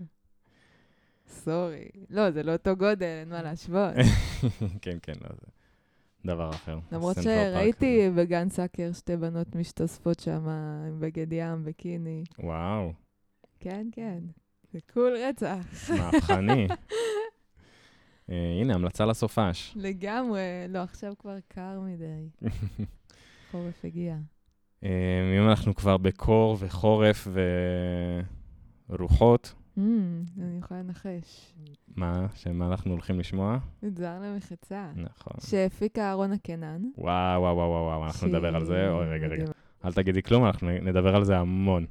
sorry. 1.30 1.86
לא, 2.10 2.32
זה 2.32 2.44
לא 2.44 2.52
אותו 2.54 2.76
גודל, 2.76 3.06
אין 3.20 3.30
מה 3.30 3.42
להשוות. 3.42 3.94
כן, 4.82 4.98
כן, 5.02 5.14
לא, 5.22 5.30
זה 5.30 5.48
דבר 6.28 6.50
אחר. 6.50 6.80
למרות 6.92 7.18
שראיתי 7.24 8.10
בגן 8.18 8.50
סאקר 8.50 8.90
שתי 8.94 9.18
בנות 9.18 9.56
משתזפות 9.56 10.20
שם 10.20 10.48
עם 10.88 11.00
בגד 11.00 11.34
ים, 11.34 11.66
ביקיני. 11.66 12.24
זה- 12.38 12.44
וואו, 12.46 12.94
כן, 13.60 13.88
כן. 13.92 14.20
זה 14.74 14.80
cool 14.94 15.14
רצח. 15.30 15.90
מהפכני. 15.98 16.68
אה, 18.30 18.58
הנה, 18.62 18.74
המלצה 18.74 19.06
לסופש. 19.06 19.74
לגמרי. 19.76 20.40
לא, 20.70 20.80
עכשיו 20.80 21.14
כבר 21.20 21.38
קר 21.48 21.80
מדי. 21.80 22.30
חורף 23.52 23.86
הגיע. 23.86 24.16
אה, 24.84 24.90
אם 25.40 25.50
אנחנו 25.50 25.76
כבר 25.76 25.98
בקור 25.98 26.58
וחורף 26.60 27.28
ורוחות, 28.90 29.54
אני 29.78 30.58
יכולה 30.60 30.80
לנחש. 30.82 31.54
מה, 31.96 32.26
שמה 32.36 32.68
אנחנו 32.68 32.92
הולכים 32.92 33.20
לשמוע? 33.20 33.58
את 33.88 33.98
זר 33.98 34.20
למחצה. 34.22 34.92
נכון. 34.96 35.34
שהפיקה 35.40 36.02
אהרונה 36.02 36.38
קנן. 36.38 36.82
וואו, 36.98 37.42
וואו, 37.42 37.56
וואו, 37.56 37.70
וואו, 37.70 38.06
אנחנו 38.06 38.28
נדבר 38.28 38.56
על 38.56 38.66
זה. 38.66 38.90
אוי, 38.90 39.06
רגע, 39.06 39.28
רגע. 39.28 39.46
אל 39.86 39.94
תגידי 39.94 40.24
כלום, 40.24 40.46
אנחנו 40.46 40.70
נדבר 40.82 41.16
על 41.16 41.24
זה 41.24 41.38
המון. 41.38 41.86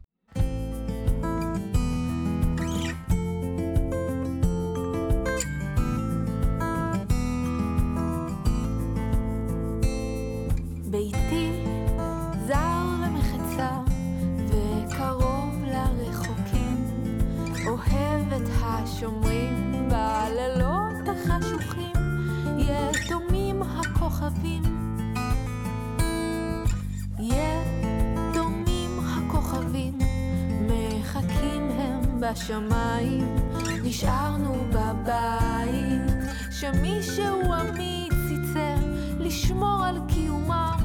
הם 32.36 32.40
בשמיים 32.40 33.36
נשארנו 33.82 34.54
בבית 34.70 36.12
שמישהו 36.50 37.54
אמיץ 37.54 38.12
ייצר 38.30 38.86
לשמור 39.18 39.84
על 39.84 39.98
קיומם 40.08 40.76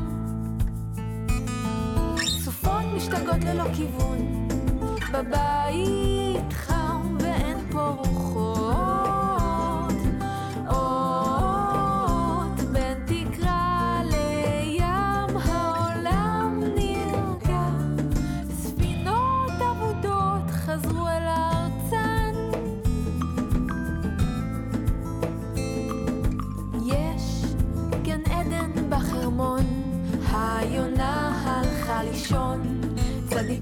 סופות 2.43 2.83
משתגעות 2.95 3.43
ללא 3.43 3.63
כיוון. 3.75 4.47
בבית 5.13 6.10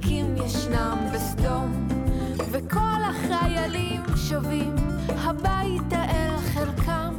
צדיקים 0.09 0.35
ישנם 0.45 0.97
בסדום, 1.13 1.87
וכל 2.51 3.01
החיילים 3.09 4.01
שבים 4.15 4.75
הביתה 5.09 6.03
אל 6.03 6.37
חלקם. 6.37 7.13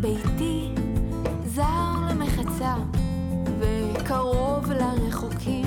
ביתי 0.00 0.68
זר 1.46 1.92
למחצה, 2.10 2.74
וקרוב 3.58 4.72
לרחוקים, 4.72 5.66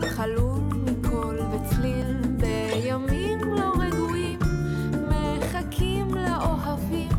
חלול 0.00 0.60
מכל 0.72 1.38
וצליל, 1.52 2.16
בימים 2.36 3.40
לא 3.44 3.72
רגועים, 3.78 4.38
מחכים 5.08 6.14
לאוהבים. 6.14 7.12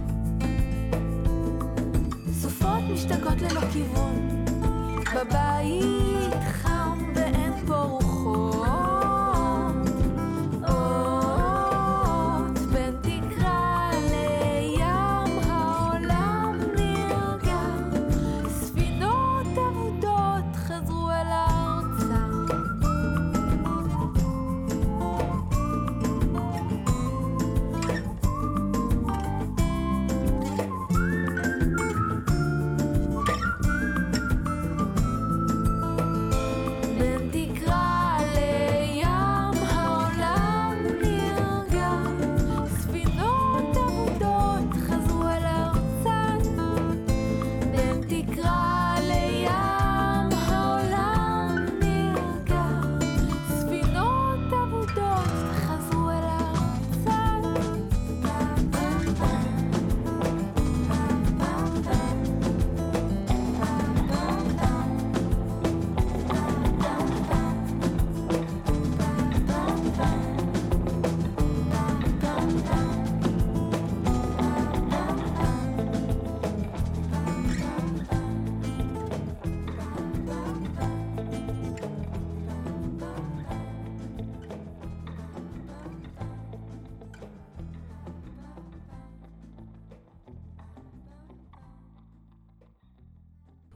סופות 2.32 2.84
משתגעות 2.94 3.42
ללא 3.42 3.62
כיוון, 3.74 4.46
בבית 5.16 6.05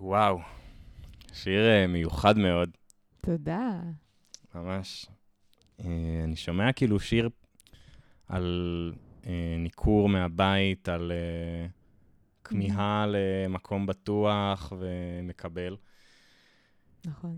וואו, 0.10 0.40
שיר 1.34 1.62
אה, 1.66 1.88
מיוחד 1.88 2.38
מאוד, 2.38 2.70
תודה. 3.22 3.82
ממש. 4.56 5.06
אה, 5.80 6.22
אני 6.24 6.36
שומע 6.36 6.72
כאילו 6.72 7.00
שיר 7.00 7.30
על 8.28 8.94
אה, 9.26 9.56
ניכור 9.60 10.10
מהבית, 10.10 10.90
על 10.90 11.12
כמיהה 12.44 13.06
למקום 13.08 13.86
בטוח 13.86 14.74
ומקבל. 14.80 15.76
נכון, 17.06 17.38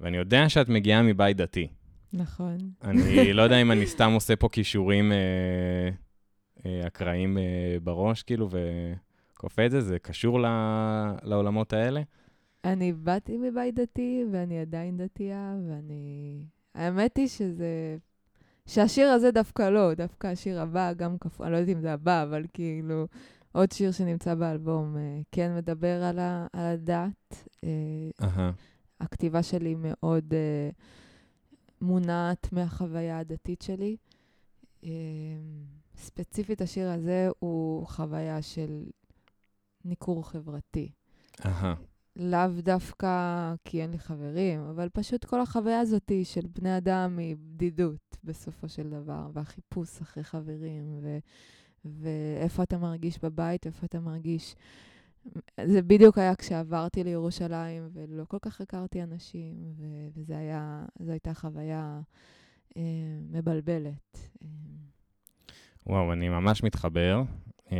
ואני 0.00 0.16
יודע 0.16 0.48
שאת 0.48 0.68
מגיעה 0.68 1.02
מבית 1.02 1.36
דתי. 1.36 1.68
נכון. 2.12 2.58
אני 2.84 3.32
לא 3.32 3.42
יודע 3.42 3.62
אם 3.62 3.72
אני 3.72 3.86
סתם 3.94 4.12
עושה 4.12 4.36
פה 4.36 4.48
כישורים 4.48 5.12
אקראיים 6.86 7.38
בראש, 7.82 8.22
כאילו, 8.22 8.48
כופה 9.34 9.66
את 9.66 9.70
זה? 9.70 9.80
זה 9.80 9.98
קשור 9.98 10.40
ל- 10.40 11.14
לעולמות 11.22 11.72
האלה? 11.72 12.02
אני 12.64 12.92
באתי 12.92 13.36
מבית 13.36 13.74
דתי, 13.74 14.24
ואני 14.32 14.60
עדיין 14.60 14.96
דתייה, 14.96 15.54
ואני... 15.68 16.44
האמת 16.74 17.16
היא 17.16 17.28
שזה... 17.28 17.96
שהשיר 18.66 19.08
הזה 19.08 19.30
דווקא 19.30 19.70
לא, 19.70 19.94
דווקא 19.94 20.26
השיר 20.26 20.60
הבא, 20.60 20.92
גם 20.92 21.18
כפו, 21.18 21.44
אני 21.44 21.52
לא 21.52 21.56
יודעת 21.56 21.76
אם 21.76 21.80
זה 21.80 21.92
הבא, 21.92 22.22
אבל 22.22 22.44
כאילו, 22.52 23.06
עוד 23.52 23.72
שיר 23.72 23.92
שנמצא 23.92 24.34
באלבום, 24.34 24.96
אה, 24.96 25.20
כן 25.32 25.56
מדבר 25.56 26.02
על, 26.02 26.18
ה, 26.18 26.46
על 26.52 26.66
הדת. 26.72 27.48
אהה. 28.22 28.50
הכתיבה 29.00 29.42
שלי 29.42 29.74
מאוד 29.78 30.34
אה, 30.34 30.70
מונעת 31.80 32.52
מהחוויה 32.52 33.18
הדתית 33.18 33.62
שלי. 33.62 33.96
אה, 34.84 34.90
ספציפית 35.96 36.60
השיר 36.60 36.90
הזה 36.90 37.28
הוא 37.38 37.86
חוויה 37.86 38.42
של 38.42 38.84
ניכור 39.84 40.28
חברתי. 40.28 40.92
אהה. 41.46 41.74
לאו 42.16 42.48
דווקא 42.58 43.54
כי 43.64 43.82
אין 43.82 43.90
לי 43.90 43.98
חברים, 43.98 44.60
אבל 44.60 44.88
פשוט 44.88 45.24
כל 45.24 45.40
החוויה 45.40 45.80
הזאת 45.80 46.12
של 46.24 46.46
בני 46.46 46.76
אדם 46.76 47.18
היא 47.18 47.36
בדידות 47.38 48.16
בסופו 48.24 48.68
של 48.68 48.90
דבר, 48.90 49.30
והחיפוש 49.32 50.00
אחרי 50.00 50.24
חברים, 50.24 50.98
ו- 51.02 51.18
ואיפה 51.84 52.62
אתה 52.62 52.78
מרגיש 52.78 53.18
בבית, 53.18 53.66
איפה 53.66 53.86
אתה 53.86 54.00
מרגיש... 54.00 54.56
זה 55.64 55.82
בדיוק 55.82 56.18
היה 56.18 56.34
כשעברתי 56.34 57.04
לירושלים, 57.04 57.88
ולא 57.92 58.24
כל 58.24 58.38
כך 58.42 58.60
הכרתי 58.60 59.02
אנשים, 59.02 59.54
ו- 59.76 60.08
וזה 60.14 60.38
היה, 60.38 60.84
זו 61.00 61.10
הייתה 61.10 61.34
חוויה 61.34 62.00
אה, 62.76 62.82
מבלבלת. 63.30 64.28
וואו, 65.86 66.12
אני 66.12 66.28
ממש 66.28 66.62
מתחבר. 66.62 67.22
אה, 67.72 67.76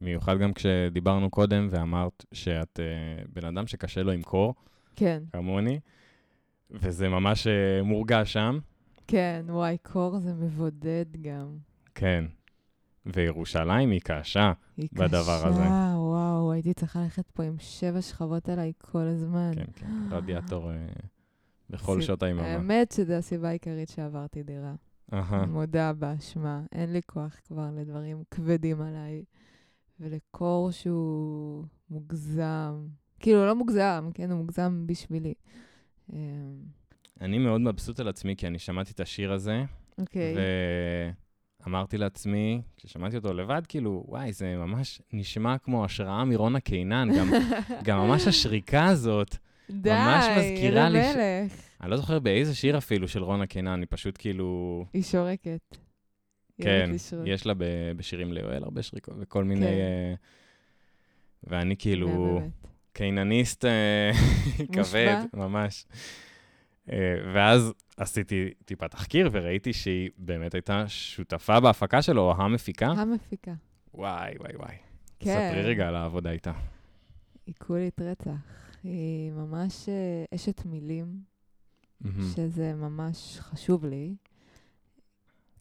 מיוחד 0.00 0.38
גם 0.38 0.52
כשדיברנו 0.52 1.30
קודם 1.30 1.68
ואמרת 1.70 2.24
שאת 2.32 2.80
אה, 2.80 3.24
בן 3.32 3.44
אדם 3.44 3.66
שקשה 3.66 4.02
לו 4.02 4.12
למכור, 4.12 4.54
כן, 4.96 5.22
כמוני, 5.32 5.80
וזה 6.70 7.08
ממש 7.08 7.46
אה, 7.46 7.82
מורגש 7.82 8.32
שם. 8.32 8.58
כן, 9.06 9.44
וואי, 9.48 9.76
קור 9.82 10.18
זה 10.18 10.34
מבודד 10.34 11.04
גם. 11.20 11.56
כן. 11.94 12.24
וירושלים 13.06 13.90
היא 13.90 14.00
קשה. 14.04 14.52
היא 14.76 14.88
בדבר 14.92 15.38
קשה, 15.38 15.48
הזה. 15.48 15.62
וואו, 15.94 16.52
הייתי 16.52 16.74
צריכה 16.74 17.00
ללכת 17.02 17.30
פה 17.30 17.42
עם 17.42 17.56
שבע 17.58 18.02
שכבות 18.02 18.48
עליי 18.48 18.72
כל 18.78 19.00
הזמן. 19.00 19.52
כן, 19.54 19.64
כן, 19.74 19.86
רדיאטור 20.10 20.70
אה, 20.70 20.76
בכל 21.70 22.00
שעות 22.00 22.22
היממה. 22.22 22.42
האמת 22.42 22.92
שזו 22.92 23.12
הסיבה 23.12 23.48
העיקרית 23.48 23.88
שעברתי 23.88 24.42
דירה. 24.42 24.74
אהה. 25.12 25.46
מודה 25.46 25.92
באשמה, 25.92 26.62
אין 26.72 26.92
לי 26.92 27.00
כוח 27.06 27.36
כבר 27.46 27.68
לדברים 27.76 28.22
כבדים 28.30 28.80
עליי, 28.80 29.24
ולקור 30.00 30.70
שהוא 30.70 31.64
מוגזם. 31.90 32.86
כאילו, 33.20 33.46
לא 33.46 33.54
מוגזם, 33.54 34.10
כן, 34.14 34.30
הוא 34.30 34.38
מוגזם 34.38 34.82
בשבילי. 34.86 35.34
אני 37.20 37.38
מאוד 37.38 37.60
מבסוט 37.60 38.00
על 38.00 38.08
עצמי, 38.08 38.36
כי 38.36 38.46
אני 38.46 38.58
שמעתי 38.58 38.92
את 38.92 39.00
השיר 39.00 39.32
הזה, 39.32 39.64
אוקיי. 39.98 40.34
ואמרתי 41.66 41.98
לעצמי, 41.98 42.62
כששמעתי 42.76 43.16
אותו 43.16 43.34
לבד, 43.34 43.62
כאילו, 43.68 44.04
וואי, 44.08 44.32
זה 44.32 44.56
ממש 44.56 45.02
נשמע 45.12 45.58
כמו 45.58 45.84
השראה 45.84 46.24
מרונה 46.24 46.60
קינן, 46.60 47.08
גם, 47.18 47.30
גם 47.84 47.98
ממש 47.98 48.26
השריקה 48.26 48.86
הזאת, 48.86 49.36
די, 49.70 49.90
ממש 49.90 50.24
מזכירה 50.38 50.88
לי 50.88 51.02
ש- 51.02 51.16
למלך. 51.16 51.52
אני 51.80 51.90
לא 51.90 51.96
זוכר 51.96 52.18
באיזה 52.18 52.54
שיר 52.54 52.78
אפילו 52.78 53.08
של 53.08 53.22
רונה 53.22 53.46
קינן, 53.46 53.68
אני 53.70 53.86
פשוט 53.86 54.16
כאילו... 54.18 54.84
היא 54.92 55.02
שורקת. 55.02 55.76
כן. 56.62 56.90
יש 57.24 57.46
לה 57.46 57.54
בשירים 57.96 58.32
ליואל 58.32 58.64
הרבה 58.64 58.82
שריקות 58.82 59.14
וכל 59.18 59.44
מיני... 59.44 59.66
כן. 59.66 59.72
אה, 59.72 60.14
ואני 61.44 61.76
כאילו. 61.76 62.40
קיינניסט 62.92 63.64
אה, 63.64 64.10
כבד? 64.72 65.24
ממש. 65.34 65.86
אה, 66.92 67.14
ואז 67.34 67.72
עשיתי 67.96 68.50
טיפה 68.64 68.88
תחקיר 68.88 69.28
וראיתי 69.32 69.72
שהיא 69.72 70.10
באמת 70.18 70.54
הייתה 70.54 70.84
שותפה 70.88 71.60
בהפקה 71.60 72.02
שלו, 72.02 72.22
או 72.22 72.42
המפיקה. 72.42 72.86
המפיקה. 72.86 73.52
וואי, 73.94 74.34
וואי, 74.38 74.56
וואי. 74.56 74.76
כן. 75.20 75.50
ספרי 75.50 75.62
רגע 75.62 75.88
על 75.88 75.96
העבודה 75.96 76.30
איתה. 76.30 76.52
היא 77.46 77.54
קולית 77.58 78.00
רצח. 78.00 78.30
היא 78.84 79.32
ממש 79.32 79.88
אשת 80.34 80.64
מילים. 80.64 81.34
שזה 82.34 82.74
ממש 82.74 83.38
חשוב 83.40 83.84
לי. 83.84 84.14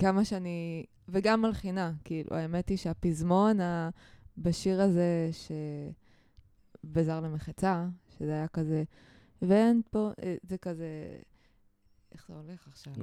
כמה 0.04 0.26
שאני... 0.26 0.86
וגם 1.08 1.42
מלחינה, 1.42 1.92
כאילו, 2.04 2.36
האמת 2.36 2.70
היא 2.70 2.78
שהפזמון 2.78 3.60
ה... 3.60 3.90
בשיר 4.38 4.82
הזה, 4.82 5.30
ש... 5.32 5.52
בזר 6.84 7.20
למחצה, 7.20 7.88
שזה 8.10 8.32
היה 8.32 8.48
כזה, 8.48 8.84
ואין 9.42 9.82
פה, 9.92 10.12
אה, 10.24 10.36
זה 10.44 10.58
כזה... 10.58 10.88
איך 12.12 12.26
זה 12.28 12.34
הולך 12.36 12.68
עכשיו? 12.68 12.94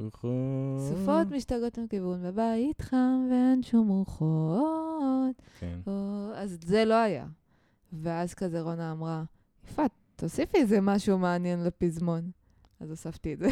סופות 0.79 1.31
משתגעות 1.31 1.79
מכיוון, 1.79 2.23
בבית 2.23 2.83
חם 2.83 3.29
ואין 3.31 3.63
שום 3.63 3.89
רוחות. 3.89 5.43
כן. 5.59 5.79
או, 5.87 6.31
אז 6.35 6.59
זה 6.65 6.85
לא 6.85 6.95
היה. 6.95 7.27
ואז 7.93 8.35
כזה 8.35 8.61
רונה 8.61 8.93
אמרה, 8.93 9.25
יפעת, 9.65 9.91
תוסיפי 10.17 10.59
איזה 10.59 10.81
משהו 10.81 11.19
מעניין 11.19 11.65
לפזמון. 11.65 12.31
אז 12.81 12.91
הוספתי 12.91 13.33
את 13.33 13.39
זה. 13.39 13.49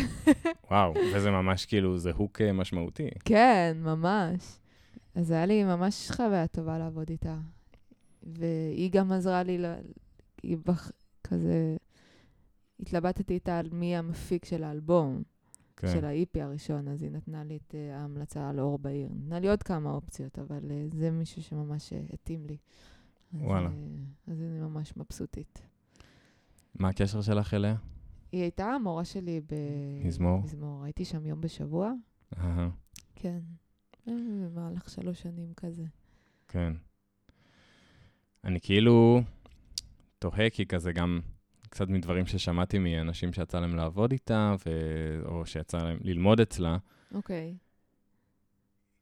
וואו, 0.70 0.94
וזה 1.14 1.30
ממש 1.30 1.66
כאילו, 1.66 1.98
זה 1.98 2.10
הוק 2.10 2.40
אה, 2.40 2.52
משמעותי. 2.52 3.08
כן, 3.24 3.76
ממש. 3.80 4.58
אז 5.14 5.30
היה 5.30 5.46
לי 5.46 5.64
ממש 5.64 6.10
חוויה 6.10 6.46
טובה 6.46 6.78
לעבוד 6.78 7.10
איתה. 7.10 7.36
והיא 8.22 8.90
גם 8.92 9.12
עזרה 9.12 9.42
לי, 9.42 9.58
ל... 9.58 9.66
היא 10.42 10.56
בח... 10.66 10.90
כזה... 11.24 11.76
התלבטתי 12.80 13.34
איתה 13.34 13.58
על 13.58 13.68
מי 13.72 13.96
המפיק 13.96 14.44
של 14.44 14.64
האלבום, 14.64 15.22
כן. 15.76 15.88
של 15.92 16.04
ה-EP 16.04 16.42
הראשון, 16.42 16.88
אז 16.88 17.02
היא 17.02 17.10
נתנה 17.10 17.44
לי 17.44 17.56
את 17.56 17.74
uh, 17.74 17.94
ההמלצה 17.94 18.48
על 18.48 18.60
אור 18.60 18.78
בעיר. 18.78 19.08
נתנה 19.14 19.40
לי 19.40 19.48
עוד 19.48 19.62
כמה 19.62 19.90
אופציות, 19.90 20.38
אבל 20.38 20.58
uh, 20.58 20.96
זה 20.96 21.10
מישהו 21.10 21.42
שממש 21.42 21.92
uh, 21.92 22.14
התאים 22.14 22.46
לי. 22.46 22.56
אז, 23.34 23.42
וואלה. 23.42 23.70
אז 24.26 24.42
אני 24.42 24.60
ממש 24.60 24.96
מבסוטית. 24.96 25.62
מה 26.74 26.88
הקשר 26.88 27.20
שלך 27.20 27.54
אליה? 27.54 27.74
היא 28.32 28.42
הייתה 28.42 28.66
המורה 28.66 29.04
שלי 29.04 29.40
מזמור? 30.04 30.40
במזמור. 30.40 30.84
הייתי 30.84 31.04
שם 31.04 31.26
יום 31.26 31.40
בשבוע. 31.40 31.92
אהה, 32.38 32.68
כן. 33.16 33.38
אה, 34.08 34.12
במהלך 34.54 34.90
שלוש 34.90 35.22
שנים 35.22 35.52
כזה. 35.56 35.84
כן. 36.48 36.72
אני 38.44 38.60
כאילו 38.60 39.22
תוהה, 40.18 40.50
כי 40.50 40.66
כזה 40.66 40.92
גם 40.92 41.20
קצת 41.68 41.88
מדברים 41.88 42.26
ששמעתי 42.26 42.78
מאנשים 42.78 43.32
שיצא 43.32 43.60
להם 43.60 43.76
לעבוד 43.76 44.12
איתה, 44.12 44.54
ו... 44.66 44.70
או 45.24 45.46
שיצא 45.46 45.78
להם 45.78 45.98
ללמוד 46.00 46.40
אצלה. 46.40 46.76
אוקיי. 47.14 47.56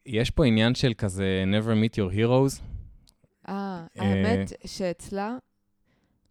יש 0.07 0.31
פה 0.31 0.47
עניין 0.47 0.75
של 0.75 0.95
כזה 0.95 1.45
never 1.47 1.71
meet 1.71 1.95
your 1.95 2.15
heroes. 2.15 2.63
אה, 3.49 3.87
אה, 3.99 4.03
האמת 4.03 4.53
שאצלה, 4.67 5.39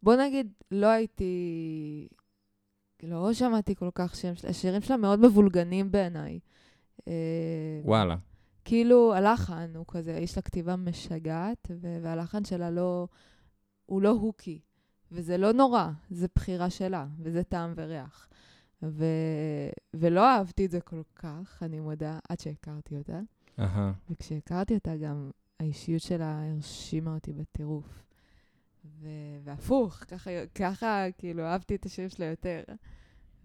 בוא 0.04 0.16
נגיד, 0.16 0.54
לא 0.72 0.88
הייתי... 0.88 2.08
לא 3.08 3.34
שמעתי 3.34 3.76
כל 3.76 3.90
כך 3.96 4.16
שירים 4.16 4.36
שלה, 4.36 4.50
השירים 4.50 4.82
שלה 4.82 4.98
מאוד 4.98 5.20
מבולגנים 5.20 5.92
בעיניי. 5.92 6.40
אה, 7.08 7.82
וואלה. 7.84 8.16
כאילו, 8.66 9.14
הלחן 9.14 9.72
הוא 9.76 9.86
כזה, 9.88 10.12
יש 10.12 10.36
לה 10.36 10.42
כתיבה 10.42 10.76
משגעת, 10.76 11.72
והלחן 12.02 12.44
שלה 12.46 12.72
לא... 12.72 13.08
הוא 13.86 14.02
לא 14.02 14.10
הוקי. 14.10 14.60
וזה 15.12 15.38
לא 15.38 15.54
נורא, 15.54 15.90
זה 16.10 16.28
בחירה 16.36 16.70
שלה, 16.70 17.08
וזה 17.20 17.44
טעם 17.44 17.74
וריח. 17.76 18.28
ו- 18.84 19.70
ולא 19.94 20.30
אהבתי 20.30 20.66
את 20.66 20.72
זה 20.72 20.82
כל 20.82 21.02
כך, 21.16 21.64
אני 21.64 21.80
מודה, 21.80 22.20
עד 22.30 22.40
שהכרתי 22.40 22.98
אותה. 22.98 23.20
אהה, 23.60 23.92
וכשהכרתי 24.10 24.74
אותה 24.74 24.96
גם, 24.96 25.32
האישיות 25.60 26.02
שלה 26.02 26.50
הרשימה 26.50 27.14
אותי 27.14 27.34
בטירוף. 27.34 28.04
ו- 28.86 29.40
והפוך, 29.44 29.94
ככה, 29.94 30.30
ככה 30.56 31.06
כאילו 31.18 31.44
אהבתי 31.44 31.76
את 31.76 31.86
השיר 31.86 32.08
שלה 32.08 32.26
יותר. 32.26 32.64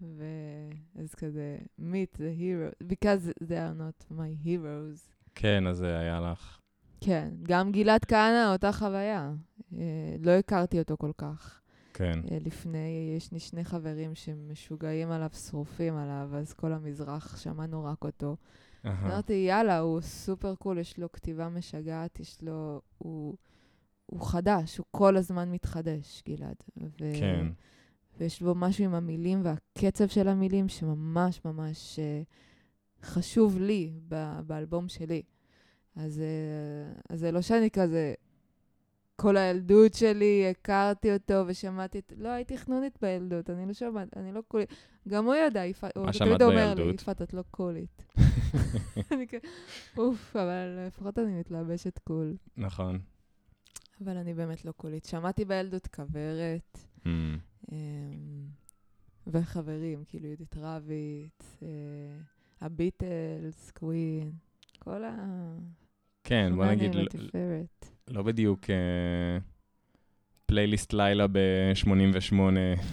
ואז 0.01 1.15
כזה, 1.15 1.57
meet 1.79 2.17
the 2.17 2.39
hero, 2.39 2.87
because 2.87 3.43
they 3.43 3.57
are 3.57 3.79
not 3.79 4.11
my 4.11 4.45
heroes. 4.45 5.11
כן, 5.35 5.67
אז 5.67 5.77
זה 5.77 5.99
היה 5.99 6.19
לך. 6.19 6.59
כן, 7.01 7.29
גם 7.43 7.71
גלעד 7.71 8.05
כהנא, 8.05 8.51
אותה 8.53 8.71
חוויה. 8.71 9.33
אה, 9.77 10.15
לא 10.19 10.31
הכרתי 10.31 10.79
אותו 10.79 10.97
כל 10.97 11.11
כך. 11.17 11.61
כן. 11.93 12.19
אה, 12.31 12.37
לפני, 12.45 13.13
יש 13.17 13.31
לי 13.31 13.39
שני 13.39 13.65
חברים 13.65 14.15
שמשוגעים 14.15 15.11
עליו, 15.11 15.29
שרופים 15.33 15.97
עליו, 15.97 16.29
אז 16.33 16.53
כל 16.53 16.73
המזרח, 16.73 17.37
שמענו 17.37 17.83
רק 17.83 18.03
אותו. 18.03 18.35
אמרתי, 18.85 19.33
יאללה, 19.33 19.79
הוא 19.79 20.01
סופר 20.01 20.55
קול, 20.55 20.77
יש 20.77 20.99
לו 20.99 21.11
כתיבה 21.11 21.49
משגעת, 21.49 22.19
יש 22.19 22.43
לו... 22.43 22.81
הוא, 22.97 23.35
הוא 24.05 24.25
חדש, 24.25 24.77
הוא 24.77 24.85
כל 24.91 25.17
הזמן 25.17 25.51
מתחדש, 25.51 26.23
גלעד. 26.27 26.55
ו... 26.77 27.11
כן. 27.19 27.47
ויש 28.17 28.41
בו 28.41 28.55
משהו 28.55 28.85
עם 28.85 28.93
המילים 28.93 29.41
והקצב 29.45 30.07
של 30.07 30.27
המילים 30.27 30.69
שממש 30.69 31.45
ממש 31.45 31.99
uh, 31.99 33.05
חשוב 33.05 33.59
לי 33.59 33.93
ב- 34.07 34.39
באלבום 34.47 34.87
שלי. 34.87 35.21
אז, 35.95 36.21
uh, 36.21 37.01
אז 37.09 37.19
זה 37.19 37.31
לא 37.31 37.41
שאני 37.41 37.69
כזה 37.69 38.13
כל 39.21 39.37
הילדות 39.37 39.93
שלי, 39.93 40.47
הכרתי 40.49 41.13
אותו 41.13 41.43
ושמעתי 41.47 41.99
את... 41.99 42.13
לא, 42.17 42.29
הייתי 42.29 42.57
חנונית 42.57 42.97
בילדות, 43.01 43.49
אני 43.49 43.65
לא 43.65 43.73
שומעת, 43.73 44.17
אני 44.17 44.31
לא 44.31 44.41
קולית. 44.47 44.69
גם 45.07 45.25
הוא 45.25 45.35
ידע, 45.35 45.65
יפעת, 45.65 45.97
הוא 45.97 46.11
תמיד 46.11 46.41
אומר 46.41 46.73
לי? 46.73 46.93
יפעת, 46.93 47.21
את 47.21 47.33
לא 47.33 47.43
קולית. 47.51 48.05
אני 49.11 49.27
כ... 49.27 49.33
אוף, 49.97 50.35
אבל 50.35 50.85
לפחות 50.87 51.19
אני 51.19 51.39
מתלבשת 51.39 51.99
cool. 51.99 52.35
נכון. 52.57 52.99
אבל 54.03 54.17
אני 54.17 54.33
באמת 54.33 54.65
לא 54.65 54.71
קולית. 54.71 55.05
שמעתי 55.05 55.45
בילדות 55.45 55.87
כוורת, 55.87 56.79
אמ, 57.05 57.37
וחברים, 59.27 60.03
כאילו 60.07 60.27
יהודית 60.27 60.55
רביץ, 60.57 61.57
אה, 61.63 61.67
הביטלס, 62.61 63.71
קווין, 63.71 64.31
כל 64.79 65.03
ה... 65.03 65.15
כן, 66.23 66.51
בוא 66.55 66.65
נגיד, 66.65 66.95
לא-. 66.95 67.03
לא 68.07 68.23
בדיוק 68.23 68.69
אה, 68.69 69.37
פלייליסט 70.45 70.93
לילה 70.93 71.27
ב-88 71.27 72.33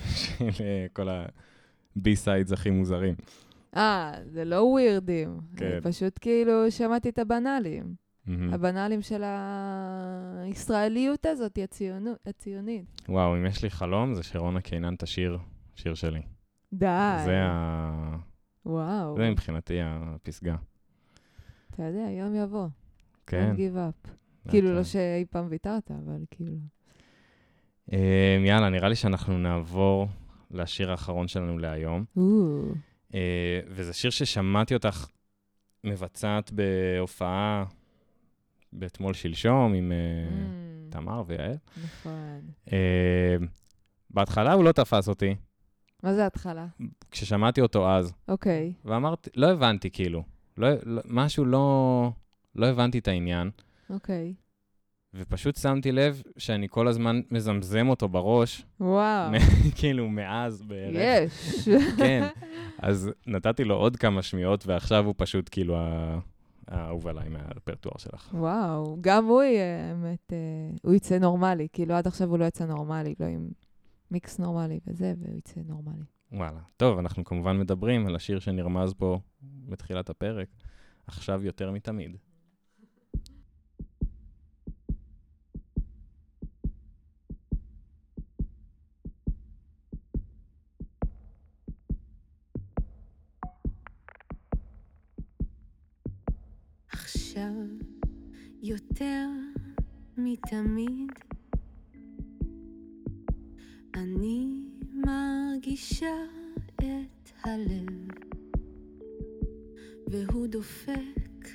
של 0.23 0.45
אה, 0.61 0.87
כל 0.93 1.09
ה-B-סיידס 1.09 2.53
הכי 2.53 2.71
מוזרים. 2.71 3.15
אה, 3.77 4.13
זה 4.25 4.45
לא 4.45 4.63
ווירדים. 4.63 5.41
כן. 5.57 5.79
פשוט 5.83 6.19
כאילו 6.21 6.71
שמעתי 6.71 7.09
את 7.09 7.19
הבנאלים. 7.19 7.95
מהמם. 8.29 8.55
הבנאלים 8.55 9.03
של 9.03 9.23
הישראליות 10.43 11.27
הזאת, 11.27 11.59
הציונות, 11.65 12.19
הציונית. 12.27 12.85
וואו, 13.09 13.37
אם 13.37 13.47
יש 13.47 13.63
לי 13.63 13.71
חלום, 13.71 14.15
זה 14.15 14.23
שרונה 14.23 14.61
קינן 14.61 14.97
תשיר 14.97 15.39
שיר 15.75 15.95
שלי. 15.95 16.23
די. 16.73 17.23
זה 17.25 17.43
ה... 17.43 18.17
וואו. 18.67 19.17
זה 19.17 19.31
מבחינתי 19.31 19.79
הפסגה. 19.83 20.57
אתה 21.71 21.83
יודע, 21.83 22.11
יום 22.11 22.35
יבוא. 22.35 22.69
כן. 23.27 23.53
Don't 23.53 23.59
give 23.59 23.77
up. 23.77 24.11
כאילו, 24.51 24.75
לא. 24.75 24.85
שאי 24.85 25.25
פעם 25.31 25.47
ויתרת, 25.51 25.91
אבל 25.91 26.25
כאילו... 26.31 26.57
אה, 27.93 28.39
יאללה, 28.47 28.69
נראה 28.69 28.89
לי 28.89 28.97
שאנחנו 28.97 29.39
נעבור 29.39 30.09
לשיר 30.51 30.91
האחרון 30.91 31.29
שלנו 31.29 31.59
להיום. 31.59 32.05
אה, 33.15 33.61
וזה 33.69 33.93
שיר 33.93 34.11
ששמעתי 34.11 34.75
אותך 34.75 35.07
מבצעת 35.85 36.53
בהופעה 36.53 37.65
באתמול 38.73 39.15
שלשום 39.15 39.75
עם 39.75 39.93
אה, 39.93 39.97
mm, 40.29 40.93
תמר 40.93 41.23
ויעל. 41.27 41.57
נכון. 41.85 42.41
אה, 42.73 43.37
בהתחלה 44.11 44.53
הוא 44.53 44.65
לא 44.65 44.73
תפס 44.73 45.09
אותי, 45.09 45.35
מה 46.03 46.15
זה 46.15 46.25
ההתחלה? 46.25 46.67
כששמעתי 47.11 47.61
אותו 47.61 47.91
אז, 47.91 48.13
אוקיי. 48.29 48.73
ואמרתי, 48.85 49.31
לא 49.37 49.51
הבנתי 49.53 49.91
כאילו, 49.91 50.23
לא, 50.59 50.69
לא, 50.83 51.03
משהו 51.05 51.45
לא, 51.45 52.11
לא 52.55 52.67
הבנתי 52.67 52.99
את 52.99 53.09
העניין, 53.09 53.51
אוקיי. 53.91 54.35
ופשוט 55.15 55.57
שמתי 55.57 55.93
לב 55.93 56.23
שאני 56.39 56.67
כל 56.71 56.89
הזמן 56.89 57.21
מזמזם 57.31 57.89
אותו 57.89 58.09
בראש, 58.09 58.65
וואו. 58.81 59.33
כאילו 59.79 60.09
מאז 60.09 60.63
בערך. 60.63 60.97
יש. 60.97 61.69
כן, 61.97 62.27
אז 62.79 63.11
נתתי 63.27 63.65
לו 63.65 63.75
עוד 63.75 63.97
כמה 63.97 64.23
שמיעות, 64.23 64.67
ועכשיו 64.67 65.07
הוא 65.07 65.15
פשוט 65.17 65.49
כאילו 65.53 65.77
ה- 65.77 66.19
האהוב 66.69 67.07
עליי 67.07 67.29
מהרפרטואר 67.29 67.99
שלך. 67.99 68.31
וואו, 68.35 68.97
גם 69.01 69.25
הוא 69.25 69.43
יהיה, 69.43 69.89
האמת, 69.89 70.33
אה, 70.33 70.39
הוא 70.83 70.95
יצא 70.95 71.19
נורמלי. 71.19 71.69
כאילו, 71.73 71.95
עד 71.95 72.07
עכשיו 72.07 72.29
הוא 72.29 72.39
לא 72.39 72.45
יצא 72.45 72.67
נורמלי, 72.67 73.15
לא 73.21 73.27
עם 73.27 73.49
מיקס 74.11 74.39
נורמלי 74.39 74.81
וזה, 74.87 75.15
והוא 75.21 75.39
יצא 75.39 75.61
נורמלי. 75.67 76.05
וואלה. 76.33 76.61
טוב, 76.77 76.99
אנחנו 76.99 77.25
כמובן 77.25 77.59
מדברים 77.59 78.07
על 78.07 78.17
השיר 78.17 78.39
שנרמז 78.39 78.95
פה 78.95 79.19
בתחילת 79.43 80.11
הפרק, 80.11 80.49
עכשיו 81.07 81.45
יותר 81.45 81.71
מתמיד. 81.71 82.17
עכשיו 97.39 97.55
יותר 98.63 99.29
מתמיד. 100.17 101.13
אני 103.95 104.63
מרגישה 104.93 106.17
את 106.77 107.31
הלב 107.45 108.09
והוא 110.07 110.47
דופק 110.47 111.49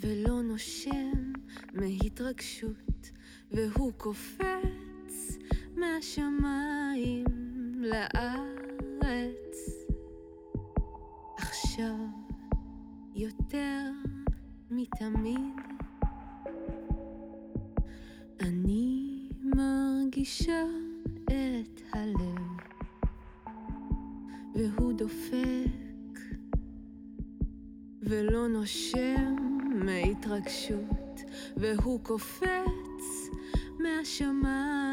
ולא 0.00 0.42
נושם 0.42 1.32
מהתרגשות 1.74 3.10
והוא 3.52 3.92
קופץ 3.92 5.38
מהשמיים 5.76 7.24
לארץ 7.78 9.43
יותר 13.14 13.90
מתמיד. 14.70 15.60
אני 18.40 19.28
מרגישה 19.42 20.64
את 21.24 21.80
הלב 21.92 22.38
והוא 24.54 24.92
דופק 24.92 26.18
ולא 28.02 28.48
נושם 28.48 29.36
מהתרגשות 29.74 31.20
והוא 31.56 32.00
קופץ 32.04 33.30
מהשמיים 33.78 34.83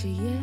כשיש 0.00 0.18
חוסר 0.18 0.39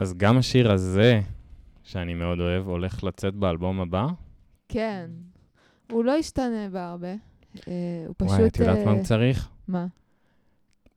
אז 0.00 0.14
גם 0.16 0.38
השיר 0.38 0.72
הזה, 0.72 1.20
שאני 1.82 2.14
מאוד 2.14 2.40
אוהב, 2.40 2.68
הולך 2.68 3.04
לצאת 3.04 3.34
באלבום 3.34 3.80
הבא. 3.80 4.06
כן. 4.68 5.10
הוא 5.92 6.04
לא 6.04 6.12
ישתנה 6.12 6.68
בהרבה. 6.72 7.08
אה, 7.68 7.72
הוא 8.06 8.14
פשוט... 8.18 8.32
וואי, 8.32 8.46
את 8.48 8.58
יודעת 8.58 8.78
מה 8.84 8.90
אה, 8.92 8.96
הוא 8.96 9.04
צריך? 9.04 9.48
מה? 9.68 9.86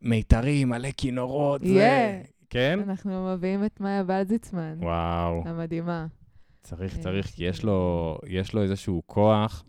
מיתרים, 0.01 0.69
מלא 0.69 0.89
כינורות. 0.97 1.61
זה- 1.61 1.67
יהיה. 1.67 2.21
כן? 2.49 2.79
אנחנו 2.89 3.33
מביאים 3.33 3.65
את 3.65 3.79
מאיה 3.81 4.03
בלזיצמן, 4.03 4.77
וואו, 4.79 5.43
המדהימה. 5.45 6.05
צריך, 6.61 6.97
אה, 6.97 7.01
צריך, 7.01 7.25
כי 7.27 7.43
יש 7.43 7.59
כן. 7.59 7.67
לו, 7.67 8.17
יש 8.27 8.53
לו 8.53 8.61
איזשהו 8.61 9.01
כוח. 9.05 9.63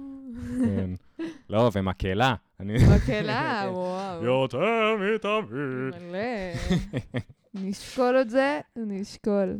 כן. 0.66 0.90
לא, 1.50 1.70
ומקהלה. 1.74 2.34
אני- 2.60 2.76
מקהלה, 2.96 3.64
וואו. 3.72 4.24
יותר 4.24 4.58
מתמיד. 4.96 6.02
מלא. 6.02 6.18
נשקול 7.68 8.16
את 8.20 8.30
זה, 8.30 8.60
נשקול. 8.76 9.58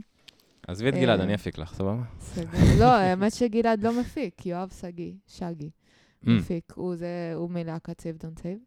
עזבי 0.69 0.89
את 0.89 0.95
גלעד, 0.95 1.19
אה. 1.19 1.25
אני 1.25 1.35
אפיק 1.35 1.59
לך, 1.59 1.75
סבבה? 1.75 2.03
לא, 2.81 2.85
האמת 2.85 3.33
שגלעד 3.33 3.83
לא 3.83 4.01
מפיק, 4.01 4.47
יואב 4.47 4.69
שגיא, 4.81 5.13
שגיא, 5.27 5.69
Mm. 6.25 6.29
מפיק. 6.31 6.73
הוא 6.77 7.51
מלהקת 7.51 8.01
סייב 8.01 8.17
דון 8.17 8.33
סייב. 8.43 8.59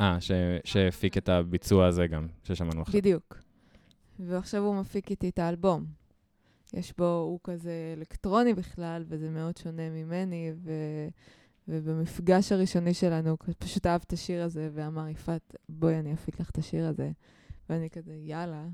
אה, 0.00 0.16
שהפיק 0.64 1.18
את 1.18 1.28
הביצוע 1.28 1.86
הזה 1.86 2.06
גם, 2.06 2.26
ששמענו 2.42 2.82
עכשיו. 2.82 3.00
בדיוק. 3.00 3.38
ועכשיו 4.18 4.62
הוא 4.62 4.74
מפיק 4.80 5.10
איתי 5.10 5.28
את 5.28 5.38
האלבום. 5.38 5.84
יש 6.72 6.92
בו, 6.98 7.04
הוא 7.04 7.40
כזה 7.44 7.72
אלקטרוני 7.96 8.54
בכלל, 8.54 9.04
וזה 9.08 9.30
מאוד 9.30 9.56
שונה 9.56 9.90
ממני, 9.90 10.52
ו... 10.64 10.70
ובמפגש 11.68 12.52
הראשוני 12.52 12.94
שלנו, 12.94 13.36
פשוט 13.58 13.86
אהב 13.86 14.00
את 14.06 14.12
השיר 14.12 14.42
הזה, 14.42 14.70
ואמר, 14.72 15.08
יפעת, 15.08 15.56
בואי 15.68 15.98
אני 15.98 16.14
אפיק 16.14 16.40
לך 16.40 16.50
את 16.50 16.58
השיר 16.58 16.86
הזה. 16.86 17.10
ואני 17.68 17.90
כזה, 17.90 18.14
יאללה, 18.14 18.66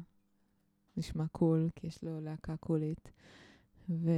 נשמע 0.97 1.25
קול, 1.33 1.69
כי 1.77 1.87
יש 1.87 2.05
לו 2.05 2.21
להקה 2.21 2.57
קולית. 2.57 3.13
ו... 3.89 4.11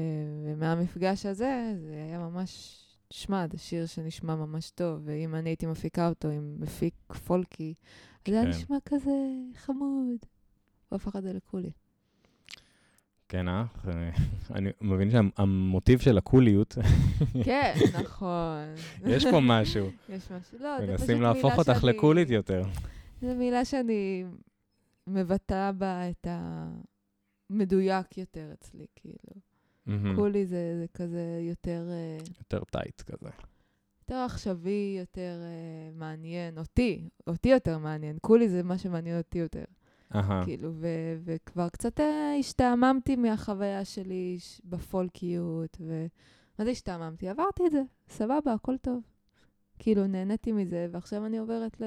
ומהמפגש 0.45 1.27
הזה, 1.27 1.75
זה 1.81 1.93
היה 1.93 2.19
ממש, 2.19 2.83
תשמע, 3.09 3.47
זה 3.53 3.59
שיר 3.59 3.87
שנשמע 3.87 4.35
ממש 4.35 4.71
טוב, 4.71 5.01
ואם 5.05 5.35
אני 5.35 5.51
הייתי 5.51 5.67
מפיקה 5.67 6.09
אותו 6.09 6.29
עם 6.29 6.57
מפיק 6.61 6.95
פולקי, 7.27 7.75
אז 8.27 8.33
זה 8.33 8.41
היה 8.41 8.53
כן. 8.53 8.59
נשמע 8.59 8.77
כזה 8.85 9.11
חמוד. 9.55 10.19
הוא 10.89 10.97
הפך 10.97 11.17
את 11.17 11.23
זה 11.23 11.33
לקולי. 11.33 11.71
כן, 13.33 13.49
אה? 13.49 13.65
אני 14.57 14.71
מבין 14.81 15.11
שהמוטיב 15.11 15.99
של 16.01 16.19
הקוליות, 16.19 16.79
כן, 17.45 17.75
נכון. 18.03 18.59
יש 19.07 19.27
פה 19.27 19.41
משהו. 19.43 19.87
יש 20.09 20.31
משהו. 20.31 20.59
לא, 20.61 20.79
זה 20.81 20.87
פשוט 20.87 21.01
מנסים 21.01 21.17
מילה 21.19 21.33
להפוך 21.33 21.59
אותך 21.59 21.81
שאני- 21.81 21.93
לקולית 21.93 22.31
יותר. 22.31 22.63
זו 23.23 23.35
מילה 23.35 23.65
שאני 23.65 24.25
מבטאה 25.07 25.73
בה 25.73 26.11
את 26.11 26.27
המדויק 27.51 28.19
יותר 28.19 28.51
אצלי, 28.53 28.87
כאילו. 28.97 30.15
קולי 30.17 30.47
זה, 30.47 30.77
זה 30.81 30.87
כזה 30.95 31.21
יותר, 31.49 31.83
אה, 31.91 32.19
יותר 32.39 32.65
טייט 32.65 33.03
כזה. 33.03 33.29
יותר 34.03 34.15
עכשווי, 34.15 34.97
יותר 34.99 35.41
אה, 35.43 35.91
מעניין. 35.95 36.59
אותי, 36.59 37.09
אותי 37.27 37.49
יותר 37.49 37.79
מעניין. 37.79 38.19
קולי 38.21 38.49
זה 38.49 38.63
מה 38.63 38.79
שמעניין 38.79 39.19
אותי 39.19 39.39
יותר. 39.39 39.65
אהה. 40.15 40.45
כאילו, 40.45 40.71
ו- 40.75 41.17
וכבר 41.25 41.69
קצת 41.69 42.01
אה, 42.01 42.35
השתעממתי 42.39 43.17
מהחוויה 43.17 43.85
שלי 43.85 44.39
בפולקיות, 44.65 45.77
ו... 45.81 46.07
מה 46.59 46.65
זה 46.65 46.71
השתעממתי? 46.71 47.29
עברתי 47.29 47.67
את 47.67 47.73
זה, 47.73 47.83
סבבה, 48.09 48.53
הכל 48.53 48.77
טוב. 48.77 49.03
כאילו, 49.79 50.07
נהניתי 50.07 50.53
מזה, 50.53 50.87
ועכשיו 50.91 51.27
אני 51.27 51.39
עוברת 51.39 51.81
ל... 51.81 51.85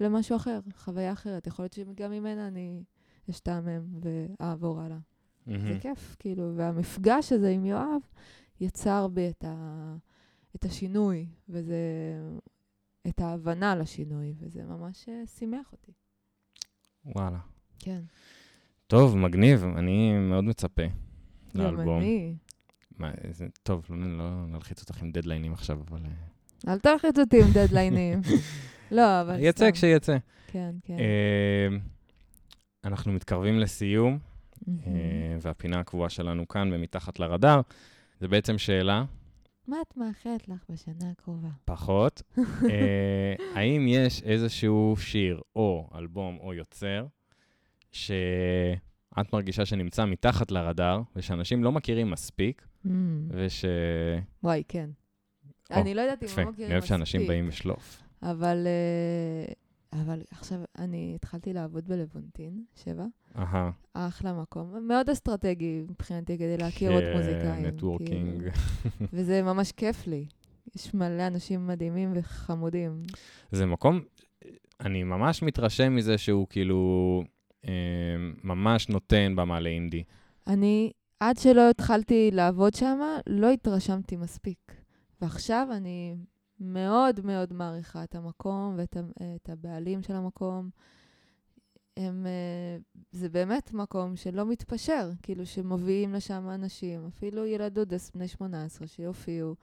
למשהו 0.00 0.36
אחר, 0.36 0.60
חוויה 0.76 1.12
אחרת. 1.12 1.46
יכול 1.46 1.62
להיות 1.62 1.72
שגם 1.72 2.10
ממנה 2.10 2.48
אני 2.48 2.82
אשתעמם 3.30 4.00
ואעבור 4.00 4.80
הלאה. 4.80 4.98
זה 5.46 5.58
מהמם. 5.58 5.80
כיף, 5.80 6.16
כאילו, 6.18 6.52
והמפגש 6.56 7.32
הזה 7.32 7.48
עם 7.48 7.64
יואב 7.64 8.00
יצר 8.60 9.08
בי 9.08 9.30
את, 9.30 9.44
ה... 9.44 9.96
את 10.56 10.64
השינוי, 10.64 11.26
וזה... 11.48 11.76
את 13.08 13.20
ההבנה 13.20 13.76
לשינוי, 13.76 14.34
וזה 14.38 14.64
ממש 14.64 15.08
אה, 15.08 15.26
שימח 15.26 15.72
אותי. 15.72 15.92
וואלה. 17.04 17.38
כן. 17.78 18.00
טוב, 18.86 19.16
מגניב, 19.16 19.64
אני 19.76 20.12
מאוד 20.18 20.44
מצפה 20.44 20.82
גם 21.56 21.62
לאלבום. 21.64 22.00
אני. 22.00 22.34
מה, 22.98 23.10
איזה- 23.24 23.46
טוב, 23.62 23.86
לא- 23.90 24.18
לא 24.18 24.46
נלחיץ 24.46 24.80
אותך 24.80 25.02
עם 25.02 25.10
דדליינים 25.10 25.52
עכשיו, 25.52 25.78
אבל... 25.90 25.98
אה, 26.68 26.72
אל 26.72 26.78
תלחיץ 26.78 27.18
אותי 27.18 27.42
עם 27.42 27.48
דדליינים. 27.54 28.20
לא, 28.90 29.20
אבל 29.20 29.34
סתם. 29.36 29.44
יצא 29.44 29.70
כשיצא. 29.70 30.16
כן, 30.46 30.70
כן. 30.84 30.96
אה, 30.98 31.76
אנחנו 32.84 33.12
מתקרבים 33.12 33.58
לסיום. 33.58 34.18
אה, 34.68 34.92
והפינה 35.42 35.80
הקבועה 35.80 36.10
שלנו 36.10 36.48
כאן, 36.48 36.70
במתחת 36.70 37.18
לרדאר, 37.18 37.60
זה 38.20 38.28
בעצם 38.28 38.58
שאלה, 38.58 39.04
מה 39.70 39.76
את 39.82 39.96
מאחלת 39.96 40.48
לך 40.48 40.64
בשנה 40.68 41.10
הקרובה? 41.10 41.48
פחות, 41.64 42.22
אה, 42.70 43.34
האם 43.54 43.88
יש 43.88 44.22
איזשהו 44.22 44.94
שיר 44.98 45.40
או 45.56 45.90
אלבום 45.94 46.38
או 46.40 46.54
יוצר 46.54 47.06
שאת 47.92 49.32
מרגישה 49.32 49.66
שנמצא 49.66 50.04
מתחת 50.04 50.50
לרדאר, 50.50 51.00
ושאנשים 51.16 51.64
לא 51.64 51.72
מכירים 51.72 52.10
מספיק, 52.10 52.66
מהמם. 52.84 53.28
וש... 53.30 53.64
וואי, 54.42 54.62
כן. 54.68 54.90
או, 55.70 55.80
אני 55.80 55.94
לא 55.94 56.00
יודעת 56.00 56.22
אם 56.22 56.28
הם 56.36 56.48
מכירים 56.48 56.70
אני 56.70 56.78
אוהב 56.78 56.84
שאנשים 56.84 57.20
מספיק, 57.20 57.28
באים 57.28 57.48
בשלוף. 57.48 58.02
אבל 58.22 58.66
אה, 58.66 59.52
אבל 59.92 60.20
עכשיו, 60.30 60.58
אני 60.78 61.12
התחלתי 61.14 61.52
לעבוד 61.52 61.88
בלוונטין, 61.88 62.64
שבע. 62.74 63.04
אהה. 63.36 63.70
אחלה 63.94 64.32
מקום. 64.32 64.88
מאוד 64.88 65.10
אסטרטגי 65.10 65.84
מבחינתי 65.88 66.38
כדי 66.38 66.56
להכיר 66.56 66.92
עוד 66.92 67.04
מוזיקאים. 67.16 67.66
נטוורקינג. 67.66 68.40
כאילו. 68.40 68.50
וזה 69.12 69.42
ממש 69.42 69.72
כיף 69.72 70.06
לי. 70.06 70.26
יש 70.76 70.94
מלא 70.94 71.26
אנשים 71.26 71.66
מדהימים 71.66 72.12
וחמודים. 72.14 73.02
זה 73.52 73.66
מקום, 73.66 74.00
אני 74.80 75.02
ממש 75.02 75.42
מתרשם 75.42 75.94
מזה 75.94 76.18
שהוא 76.18 76.46
כאילו 76.50 77.22
אה, 77.68 77.72
ממש 78.44 78.88
נותן 78.88 79.36
במה 79.36 79.60
לאינדי. 79.60 80.02
אני, 80.46 80.92
עד 81.20 81.36
שלא 81.38 81.70
התחלתי 81.70 82.30
לעבוד 82.32 82.74
שם, 82.74 83.00
לא 83.26 83.50
התרשמתי 83.50 84.16
מספיק. 84.16 84.72
ועכשיו 85.22 85.68
אני 85.72 86.14
מאוד 86.60 87.20
מאוד 87.24 87.52
מעריכה 87.52 88.04
את 88.04 88.14
המקום 88.14 88.74
ואת 88.76 88.96
את 89.36 89.48
הבעלים 89.48 90.02
של 90.02 90.14
המקום. 90.14 90.70
הם, 91.96 92.26
אה, 92.26 92.76
זה 93.12 93.28
באמת 93.28 93.72
מקום 93.72 94.16
שלא 94.16 94.46
מתפשר, 94.46 95.10
כאילו 95.22 95.46
שמביאים 95.46 96.14
לשם 96.14 96.48
אנשים, 96.54 97.06
אפילו 97.06 97.46
ילדודס 97.46 98.10
בני 98.10 98.28
18 98.28 98.86
שיופיעו 98.86 99.54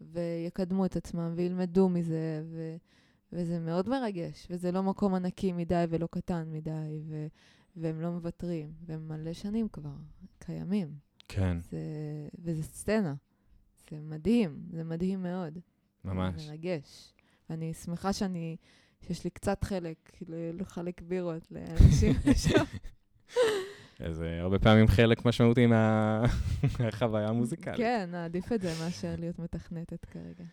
ויקדמו 0.00 0.86
את 0.86 0.96
עצמם 0.96 1.32
וילמדו 1.36 1.88
מזה, 1.88 2.42
ו, 2.44 2.76
וזה 3.32 3.58
מאוד 3.58 3.88
מרגש, 3.88 4.46
וזה 4.50 4.72
לא 4.72 4.82
מקום 4.82 5.14
ענקי 5.14 5.52
מדי 5.52 5.84
ולא 5.88 6.08
קטן 6.10 6.52
מדי, 6.52 7.00
ו, 7.08 7.26
והם 7.76 8.00
לא 8.00 8.10
מוותרים, 8.10 8.72
והם 8.86 9.08
מלא 9.08 9.32
שנים 9.32 9.68
כבר 9.68 9.94
קיימים. 10.38 10.94
כן, 11.28 11.60
זה, 11.60 11.78
וזה 12.38 12.62
סצנה. 12.62 13.14
זה 13.90 14.00
מדהים, 14.00 14.62
זה 14.70 14.84
מדהים 14.84 15.22
מאוד. 15.22 15.58
ממש. 16.04 16.48
מרגש. 16.48 17.12
אני 17.50 17.74
שמחה 17.74 18.12
שאני, 18.12 18.56
שיש 19.06 19.24
לי 19.24 19.30
קצת 19.30 19.64
חלק 19.64 19.96
לחלק 20.28 21.00
בירות 21.02 21.46
לאנשים 21.50 22.12
שם. 22.48 22.64
זה 24.12 24.38
הרבה 24.40 24.58
פעמים 24.58 24.86
חלק 24.86 25.24
משמעותי 25.26 25.66
מה- 25.66 26.22
מהחוויה 26.80 27.28
המוזיקלית. 27.28 27.76
כן, 27.76 28.08
נעדיף 28.12 28.52
את 28.52 28.60
זה 28.62 28.72
מאשר 28.84 29.14
להיות 29.18 29.38
מתכנתת 29.38 30.04
כרגע. 30.04 30.44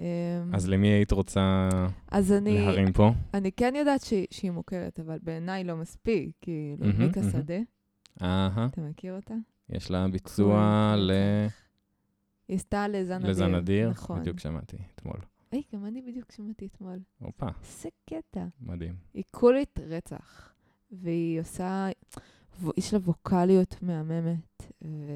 אמ, 0.00 0.04
אז 0.54 0.68
למי 0.68 0.88
היית 0.88 1.12
רוצה 1.12 1.68
אז 2.10 2.32
אני, 2.32 2.58
להרים 2.58 2.92
פה? 2.92 3.12
אני 3.34 3.52
כן 3.52 3.74
יודעת 3.76 4.00
שהיא, 4.04 4.26
שהיא 4.30 4.50
מוכרת, 4.50 5.00
אבל 5.00 5.18
בעיניי 5.22 5.64
לא 5.64 5.76
מספיק, 5.76 6.30
כאילו, 6.40 6.86
מהמם, 6.86 7.06
מיקה 7.06 7.20
מהמם. 7.20 7.32
שדה, 7.32 7.58
אהה, 8.22 8.66
אתה 8.72 8.80
מכיר 8.80 9.16
אותה? 9.16 9.34
יש 9.70 9.90
לה 9.90 10.08
ביצוע 10.08 10.94
ל... 10.98 11.12
היא 12.48 12.56
עשתה 12.56 12.88
לזן 12.88 13.14
אדיר. 13.14 13.30
לזן 13.30 13.54
אדיר. 13.54 13.90
נכון. 13.90 14.20
בדיוק 14.20 14.40
שמעתי 14.40 14.76
אתמול. 14.94 15.16
היי, 15.52 15.62
גם 15.74 15.86
אני 15.86 16.02
בדיוק 16.02 16.32
שמעתי 16.32 16.66
אתמול. 16.66 16.98
הופה, 17.18 17.46
איזה 17.62 17.88
קטע. 18.10 18.46
מדהים. 18.60 18.94
היא 19.14 19.24
קולית 19.30 19.78
רצח, 19.88 20.54
והיא 20.90 21.40
עושה, 21.40 21.88
יש 22.76 22.94
לה 22.94 23.00
ווקאליות 23.00 23.82
מהממת, 23.82 24.62
ו... 24.84 25.12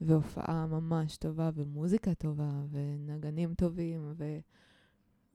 והופעה 0.00 0.66
ממש 0.66 1.16
טובה, 1.16 1.50
ומוזיקה 1.54 2.14
טובה, 2.14 2.50
ונגנים 2.70 3.54
טובים, 3.54 4.14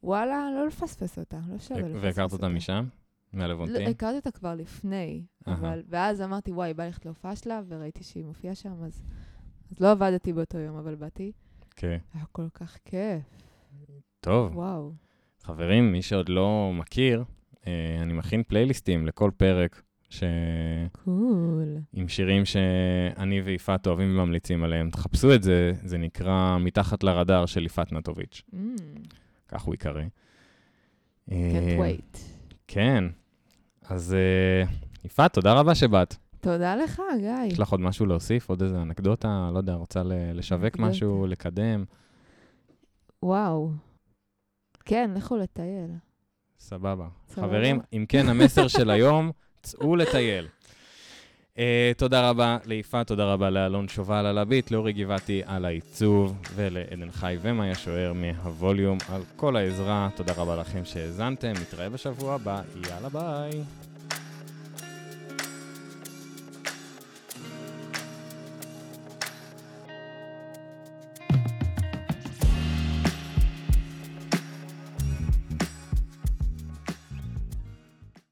ווואלה, 0.03 0.47
לא 0.55 0.67
לפספס 0.67 1.19
אותה, 1.19 1.39
לא 1.47 1.59
שווה 1.59 1.79
לפספס 1.79 1.95
אותה. 1.95 2.05
והכרת 2.07 2.33
אותה 2.33 2.49
משם? 2.49 2.85
לא, 3.33 3.39
מהלוונטין? 3.39 3.87
הכרתי 3.87 4.15
אותה 4.15 4.31
כבר 4.31 4.55
לפני. 4.55 5.25
אבל, 5.47 5.83
ואז 5.87 6.21
אמרתי, 6.21 6.51
וואי, 6.51 6.73
בא 6.73 6.85
ללכת 6.85 7.05
להופעה 7.05 7.35
שלה, 7.35 7.61
וראיתי 7.67 8.03
שהיא 8.03 8.25
מופיעה 8.25 8.55
שם, 8.55 8.83
אז, 8.83 9.03
אז 9.73 9.79
לא 9.79 9.91
עבדתי 9.91 10.33
באותו 10.33 10.57
יום, 10.57 10.77
אבל 10.77 10.95
באתי. 10.95 11.31
כן. 11.75 11.97
היה 12.13 12.23
כל 12.31 12.45
כך 12.53 12.77
כיף, 12.85 13.23
טוב, 14.19 14.57
וואו. 14.57 14.91
חברים, 15.43 15.91
מי 15.91 16.01
שעוד 16.01 16.29
לא 16.29 16.71
מכיר, 16.73 17.23
אה, 17.67 17.97
אני 18.01 18.13
מכין 18.13 18.43
פלייליסטים 18.47 19.07
לכל 19.07 19.31
פרק 19.37 19.81
ש... 20.09 20.23
קול. 20.91 21.77
עם 21.93 22.07
שירים 22.07 22.45
שאני 22.45 23.41
ויפעת 23.41 23.87
אוהבים 23.87 24.19
וממליצים 24.19 24.63
עליהם. 24.63 24.89
תחפשו 24.89 25.33
את 25.35 25.43
זה, 25.43 25.71
זה 25.83 25.97
נקרא 25.97 26.57
מתחת 26.59 27.03
לרדאר 27.03 27.45
של 27.45 27.65
יפעת 27.65 27.91
נטוביץ', 27.91 28.41
Mm, 28.53 28.57
כך 29.47 29.61
הוא 29.61 29.73
ייקרא. 29.73 30.01
can't 30.01 31.31
אה, 31.31 31.77
wait. 31.79 32.17
כן, 32.67 33.03
אז 33.85 34.13
אה, 34.13 34.71
יפעת, 35.05 35.33
תודה 35.33 35.53
רבה 35.53 35.75
שבאת. 35.75 36.15
תודה 36.43 36.75
לך, 36.75 37.01
גיא. 37.19 37.43
יש 37.45 37.59
לך 37.59 37.69
עוד 37.69 37.81
משהו 37.81 38.05
להוסיף? 38.05 38.49
עוד 38.49 38.61
איזה 38.61 38.81
אנקדוטה? 38.81 39.49
לא 39.53 39.57
יודע, 39.57 39.73
רוצה 39.73 40.01
לשווק. 40.33 40.79
משהו, 40.79 41.27
לקדם? 41.27 41.83
וואו. 43.23 43.69
כן, 44.85 45.11
לכו 45.15 45.37
לטייל. 45.37 45.91
סבבה. 46.59 47.07
סבבה. 47.29 47.47
חברים, 47.47 47.79
אם 47.93 48.05
כן, 48.09 48.29
המסר 48.29 48.67
של 48.67 48.89
היום, 48.89 49.31
צאו 49.63 49.95
לטייל. 49.95 50.47
Uh, 51.53 51.57
תודה 51.97 52.29
רבה 52.29 52.57
ליפעת, 52.65 53.07
תודה 53.07 53.33
רבה 53.33 53.49
לאלון 53.49 53.87
שובל 53.87 54.25
על 54.25 54.37
הביט, 54.37 54.71
לאורי 54.71 54.93
גבעתי 54.93 55.41
על 55.45 55.65
העיצוב, 55.65 56.37
ולעדן 56.55 57.11
חי 57.11 57.37
ומאיה 57.41 57.75
שוער 57.75 58.13
מהווליום 58.13 58.97
על 59.09 59.21
כל 59.35 59.55
העזרה. 59.55 60.09
תודה 60.15 60.33
רבה 60.37 60.55
לכם 60.55 60.85
שהאזנתם, 60.85 61.51
נתראה 61.61 61.89
בשבוע 61.89 62.33
הבא, 62.35 62.61
יאללה 62.89 63.09
ביי. 63.09 63.63